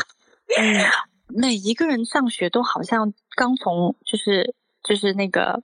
[0.59, 0.85] 嗯，
[1.27, 5.63] 每一个人上学都好像刚从就是就是那个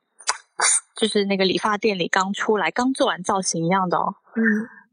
[0.95, 4.41] 就是那个理发店里刚出来，刚做完造型一样的哦，嗯，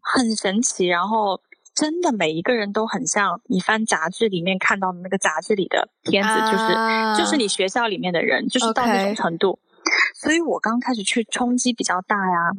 [0.01, 1.41] 很神奇，然后。
[1.73, 9.59] 真的每一个人都很像你翻杂志里面看到的那个杂志里的片子，就是、uh, 就是你学校里面的人，就是到那种程度。
[9.79, 10.21] Okay.
[10.21, 12.51] 所以我刚开始去冲击比较大呀，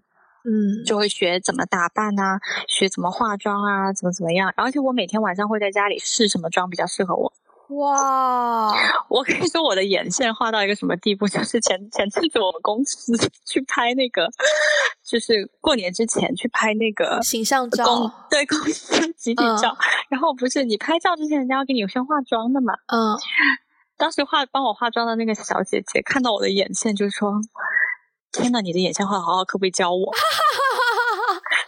[0.45, 4.51] 嗯，就会学怎么打扮啊，学怎么化妆啊，怎么怎么样。
[4.55, 7.33] 而且我每天晚上会在家里试什么妆比较适合我。
[7.79, 8.73] 哇！
[9.07, 11.27] 我跟你说，我的眼线画到一个什么地步？
[11.27, 13.13] 就是前前阵子我们公司
[13.45, 14.27] 去拍那个，
[15.03, 17.85] 就是过年之前去拍那个形象照，
[18.29, 19.75] 对，公司集体照。
[19.79, 22.73] 嗯、 然后不是你拍照之前，人家要给你先化妆的嘛？
[22.87, 23.17] 嗯。
[23.97, 27.39] 当时化帮我化妆的那个小姐姐看到我的眼线，就说
[28.33, 30.11] ：“天哪，你的眼线画的好好，可不可以教我？”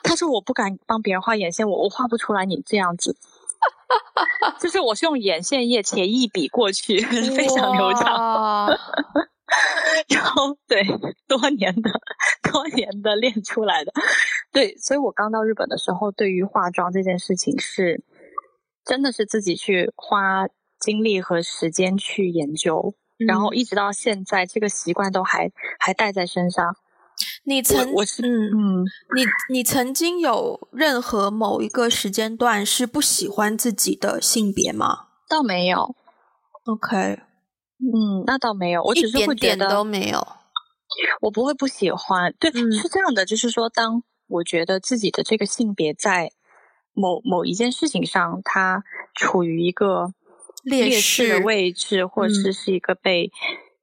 [0.02, 3.16] 她说：“我不敢帮别人画眼线，我我画不出来你这样子。”
[4.60, 7.00] 就是我是用眼线液且一笔过去，
[7.36, 8.14] 非常流畅。
[8.14, 8.68] 哇
[10.08, 10.84] 然后对，
[11.28, 11.92] 多年的
[12.52, 13.92] 多年的练出来的，
[14.52, 18.04] 对，所以我刚到日本的时候，对于化妆这件事情是
[18.84, 20.48] 真的是自己去花
[20.80, 26.76] 精力和时间去研究，嗯、然后一直到现在，这个习惯都还还带在身上。
[27.46, 35.08] 你曾我，我是嗯嗯，你你曾经有任何某一个时间段是不喜欢自己的性别吗？
[35.30, 35.96] 倒没有。
[36.66, 37.20] OK，
[37.80, 40.26] 嗯，那倒没有，我只是会觉得一点点都没有。
[41.22, 46.32] 我不会不喜欢，对，嗯、是这样的，就是说，当我觉得自己的这个性别在
[46.94, 48.84] 某某一件事情上，它
[49.16, 50.14] 处于一个
[50.64, 53.32] 劣势的位置，或者是是一个被、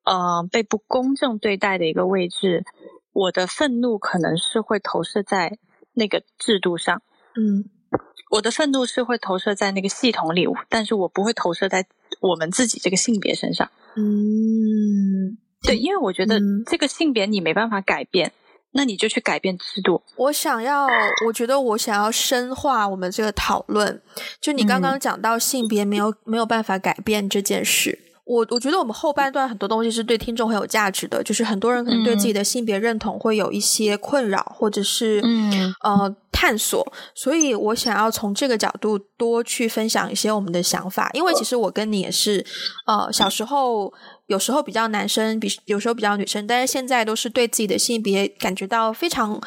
[0.05, 2.65] 嗯、呃被不公正对待的一个位置。
[3.13, 5.59] 我的愤怒可能是会投射在
[5.95, 7.03] 那个制度上，
[7.37, 7.65] 嗯，
[8.31, 11.87] 我的愤怒是会投射在那个系统里，但是我不会投射在
[12.21, 18.33] 我们自己这个性别身上，嗯，对，因为我觉得这个性别你没办法改变，嗯，
[18.73, 20.03] 那你就去改变制度。
[20.17, 20.87] 我想要，
[21.27, 24.01] 我觉得我想要深化我们这个讨论，
[24.41, 27.99] 就你刚刚讲到性别没有，嗯，没有办法改变这件事。
[28.31, 35.75] 我我觉得我们后半段很多东西是对听众很有价值的，就是很多人可能对自己的性别认同会有一些困扰，或者是嗯。
[35.83, 42.43] 呃探索，所以我想要从这个角度多去分享一些我们的想法，因为其实我跟你也是
[42.87, 43.93] 呃小时候
[44.27, 49.39] 有时候比较男生，比有时候比较女生，但是现在都是对自己的性别感觉到非常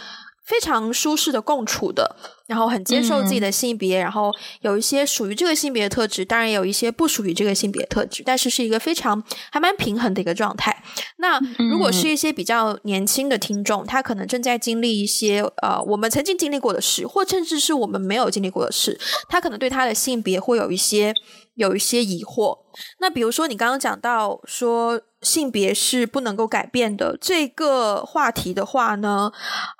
[0.46, 2.16] 非常舒适的共处的，
[2.48, 4.32] 然后很接受自己的性别，嗯、然后
[4.62, 10.84] 有一些属于这个性别的特质，当然也有一些不属于这个性别的特质，但是是一个非常还蛮平衡的一个状态。
[11.18, 11.40] 那
[11.72, 21.14] 如果是一些比较年轻的听众，他可能正在经历一些呃我们曾经经历过的事，或甚至是我们没有经历过的事，他可能对他的性别会有一些
[21.56, 22.58] 有一些疑惑。
[23.00, 25.02] 那比如说你刚刚讲到说。
[25.24, 29.32] 性别是不能够改变的这个话题的话呢，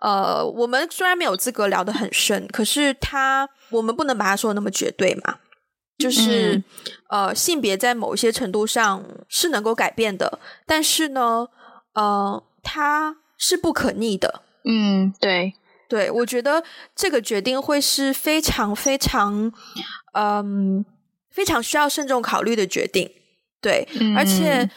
[0.02, 5.40] 呃，我们虽然没有资格聊得很深，可是它我们不能把它说的那么绝对嘛。
[6.00, 6.64] 就是、嗯、
[7.28, 11.48] 呃，性别在某一些程度上是能够改变的，但是呢，
[11.94, 14.42] 呃，它是不可逆的。
[14.66, 15.54] 嗯，对，
[15.88, 16.64] 对，我觉得
[16.96, 19.54] 这个决定会是非常非常，
[20.14, 20.86] 嗯、呃，
[21.30, 23.10] 非常需要慎重考虑的决定。
[23.64, 23.88] 对，
[24.18, 24.70] 而且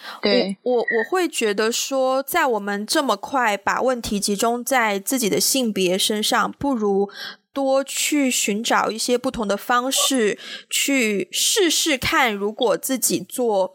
[0.63, 7.11] 我我我会觉得说，在我们这么快把问题集中在自己的性别身上，不如
[7.53, 10.39] 多去寻找一些不同的方式，
[10.71, 13.75] 去试试看，如果自己做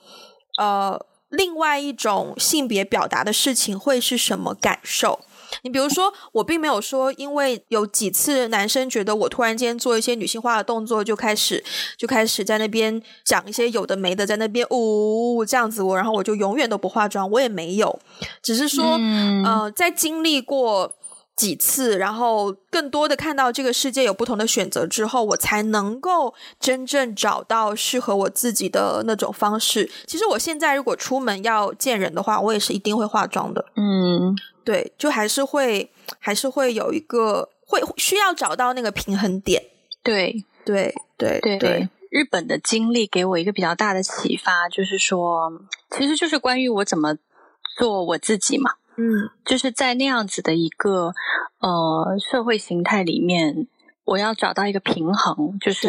[0.57, 5.19] 呃另外一种性别表达的事情，会是什么感受。
[5.63, 11.63] 你比如说，我并没有说，因为有几次男生觉得我突然间做一些女性化的动作，就开始
[11.97, 17.99] 就开始在那边讲一些有的没的，在那边呜、哦、这样子我，然后我就永远都不化妆，我也没有，
[18.41, 20.93] 只是说，嗯、呃，在经历过
[21.35, 29.89] 几次，然后更多的看到这个世界有不同的选择之后，我才能够真正找到适合我自己的那种方式。
[30.05, 33.65] 其实我现在如果出门要见人的话，我也是一定会化妆的。
[33.75, 34.35] 嗯。
[34.63, 39.63] 对，就还是会，还是会有一个会需要找到那个平衡点。
[40.03, 41.89] 对，对，对，对，对。
[42.09, 45.51] 日本的经历给我一个比较大的启发，就是说，
[45.91, 47.15] 其实就是关于我怎么
[47.77, 48.71] 做我自己嘛。
[48.97, 51.13] 嗯，就是在那样子的一个
[51.59, 53.67] 呃社会形态里面。
[54.03, 55.87] 我要找到一个平衡，就是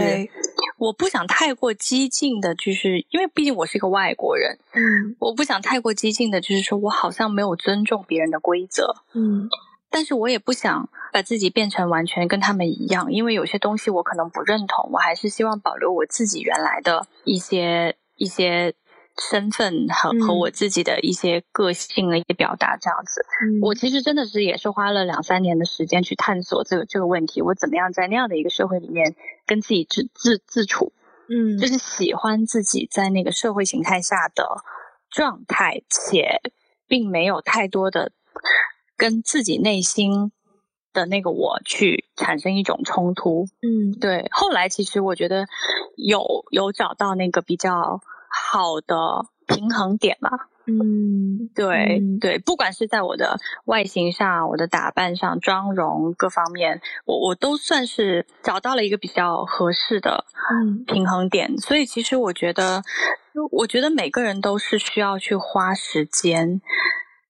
[0.83, 9.49] 我不想太过激进的，就是因为毕竟我是一个外国人，嗯，我不想太过激进的，就是说我好像没有尊重别人的规则，嗯，
[9.91, 18.75] 但是我也不想把自己变成完全跟他们一样，因为有些东西我可能不认同，我还是希望保留我自己原来的一些一些。
[19.21, 29.15] 身份和和我自己的一些个性的一些表达，这样子，嗯，我其实真的是也是花了两三年的时间去探索这个这个问题，我怎么样在那样的一个社会里面
[29.47, 30.93] 跟自己自自自处，
[31.29, 34.63] 嗯，就是喜欢自己在那个社会形态下的
[35.11, 36.41] 状态，且
[36.89, 38.13] 并没有太多的
[38.97, 40.33] 跟自己内心
[40.95, 44.29] 的那个我去产生一种冲突，嗯，对。
[44.31, 45.47] 后来其实我觉得
[45.97, 48.01] 有有找到那个比较。
[48.33, 48.97] 好的
[49.47, 50.31] 平衡点嘛，
[50.67, 60.25] 嗯，对、嗯、对，不管是在我的外形上、我的打扮上、妆容各方面，我我都算是找到了一个比较合适的
[60.87, 61.53] 平衡点。
[61.53, 62.83] 嗯、所以其实我觉得，
[63.51, 66.63] 我觉得每个人都是需要去花时间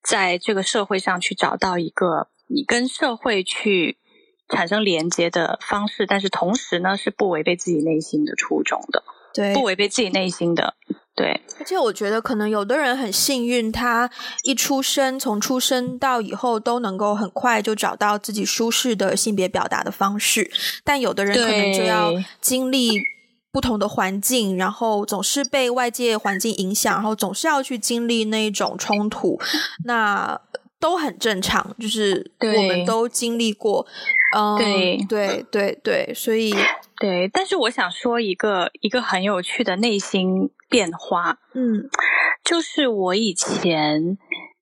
[0.05, 3.99] 在这个社会上去找到一个你跟社会去
[4.49, 9.03] 产生连接的方式，但是同时呢，是不违背自己内心的初衷的。
[9.35, 10.75] 对，不违背自己内心的，
[11.15, 11.41] 对。
[11.59, 14.11] 而且我觉得，可能有的人很幸运，他
[14.45, 20.51] 一出生，从出生到以后，都能够很快就找到自己舒适的性别表达的方式。
[20.83, 23.01] 但有的人可能就要经历
[23.53, 29.39] 不同的环境，然后总是被外界环境影响，然后总是要去经历那种冲突。
[29.85, 30.41] 那
[30.81, 33.87] 都很正常，就是我们都经历过。
[34.37, 36.53] 嗯，对对对对，所以。
[36.99, 41.91] 对，但是我想说一个一个很有趣的内心变化，嗯，
[42.43, 44.17] 就是我以前，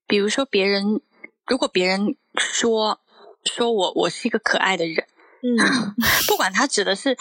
[0.09, 1.01] 比如说别人，
[1.47, 2.99] 如果别人说
[3.45, 5.07] 说我我是一个可爱的人，
[5.43, 5.95] 嗯，
[6.27, 7.17] 不管他指的是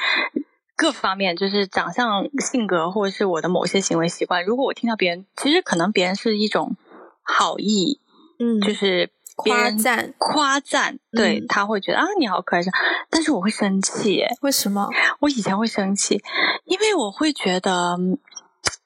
[0.75, 6.75] 各方面，就是长相、性格，或者是我的某些行为习惯，如果我听到别人，其实可能别人是一种
[7.21, 8.01] 好意，
[8.39, 9.11] 嗯，就是。
[9.41, 12.61] 夸赞，夸赞，对、嗯、他会觉得啊，你好可爱，
[13.09, 14.89] 但是我会生气，为什么？
[15.21, 16.21] 我以前会生气，
[16.65, 17.97] 因为我会觉得，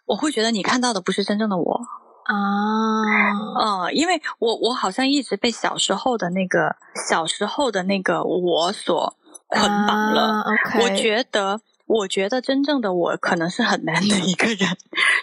[0.05, 1.81] 我会觉得你看到的不是真正的我
[2.25, 6.75] 啊，嗯，因为我我好像一直被小时候的那个
[7.09, 9.15] 小时候的那个我所
[9.47, 11.61] 捆绑了，啊 okay、我觉得。
[11.85, 14.57] 我觉得真正的我可能是很难的一个人，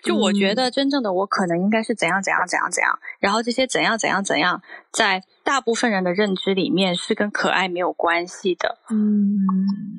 [0.04, 4.60] 就我觉得真正的我可能应该是怎样怎样怎样怎样，然后这些怎样怎样怎样，
[4.92, 8.78] 在大部分人的认知里面是跟可爱没有关系的。
[8.90, 9.40] 嗯，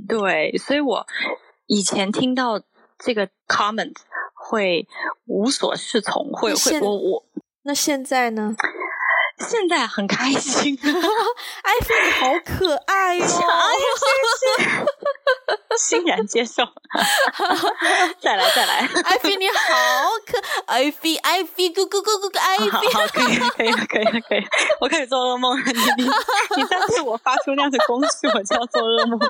[0.07, 1.07] 对，所以我
[1.65, 2.61] 以前听到
[2.99, 3.95] 这个 comment
[4.51, 4.85] 会
[5.27, 7.23] 无所适从，会会我我
[7.63, 8.53] 那现在呢？
[9.39, 13.21] 现在很开心， 艾菲你好可爱哦！
[13.25, 13.33] 谢
[14.37, 16.63] 谢，欣然接受。
[18.21, 19.55] 再来再来，艾菲你好
[20.27, 20.37] 可
[20.67, 24.43] 爱，艾菲艾菲咕咕咕咕咕，艾菲， 好，可以可以可以可以，
[24.81, 25.63] 我开始做噩梦了。
[25.65, 26.09] 你你
[26.57, 29.29] 你再对我发出那样的攻势，我就要做噩梦了。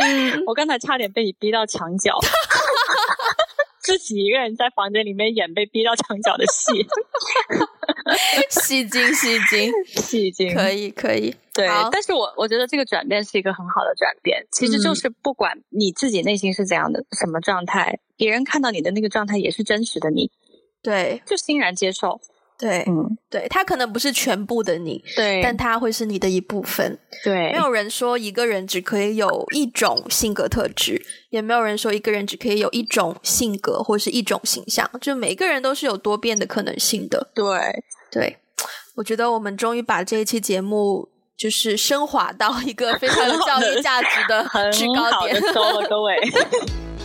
[0.00, 2.18] 嗯，我刚才差点被你逼到墙角，
[3.80, 6.86] 自己一个人在房间里面演被逼到墙角的戏，
[8.50, 11.66] 戏精戏精戏精，可以可以，对。
[11.90, 20.30] 但是我我觉得这个转变是一个很好的转变，其实就是不管你自己内心是怎样的什么状态，别人看到你的那个状态也是真实的你，
[20.82, 22.20] 对，就欣然接受。
[22.58, 26.98] 对，嗯，对，他可能不是全部的你，对，但他会是你的一部分。
[27.22, 31.00] 对，没有人说一个人只可以有一种性格特质，
[31.30, 37.30] 也没有人说一个人只可以有一种性格或是一种形象，就每个人都是有多变的可能性的。
[37.32, 37.44] 对，
[38.10, 38.36] 对，
[38.96, 44.42] 我觉得我们终于把这一期节目就是升华到一个 非常有教育价值的
[44.72, 46.16] 制高点，收了各位。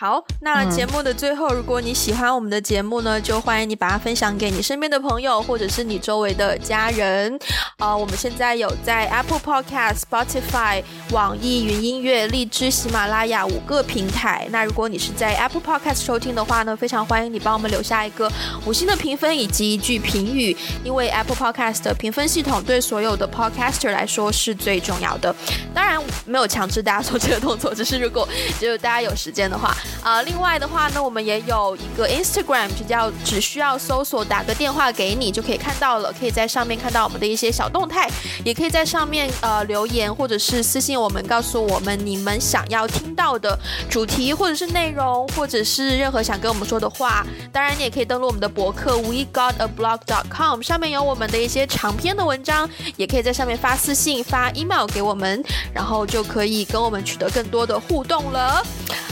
[0.00, 7.38] 好，那节目的最后，如果你喜欢我们的节目呢，就欢迎你把它分享给你身边的朋友，或者是你周围的家人。
[7.76, 14.48] 啊、呃，我们现在有在 Apple Podcast、Spotify、网易云音乐、荔枝、喜马拉雅五个平台。
[14.50, 18.32] 那如果你是在 Apple Podcast 收听的话呢，非常欢迎你帮我们留下一个
[18.64, 25.36] 五星的评分以及一句评语，因为 Apple Podcast 的评分系统对所有的 Podcaster 来说是最重要的。
[25.74, 28.26] 当然，没有强制大家做这个动作，只是如果
[28.58, 29.76] 只有大家有时间的话。
[30.02, 38.08] 啊、另外的话呢，我们也有一个 Instagram，就叫只需要搜索打个电话给你就可以看到了，可以在上面看到我们的一些小动态，
[38.44, 43.58] 也可以在上面呃留言或者是私信我们，告诉我们你们想要听到的
[43.90, 47.26] 主题或者是内容，或者是任何想跟我们说的话。
[47.52, 55.42] 当然，你也可以登录我们的博客 WeGotAblog.com，上面有我们的一些长篇的文章，也可以在上面发私信、发 email 给我们，
[55.74, 58.64] 然后就可以跟我们取得更多的互动了。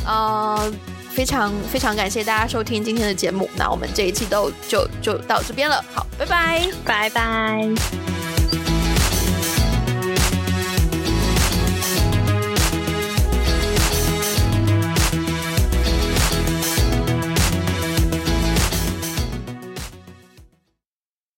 [0.06, 0.67] 呃，
[1.10, 8.17] 非常非常感谢大家收听今天的节目，那我们这一期都就就到这边了，好，拜拜，拜拜。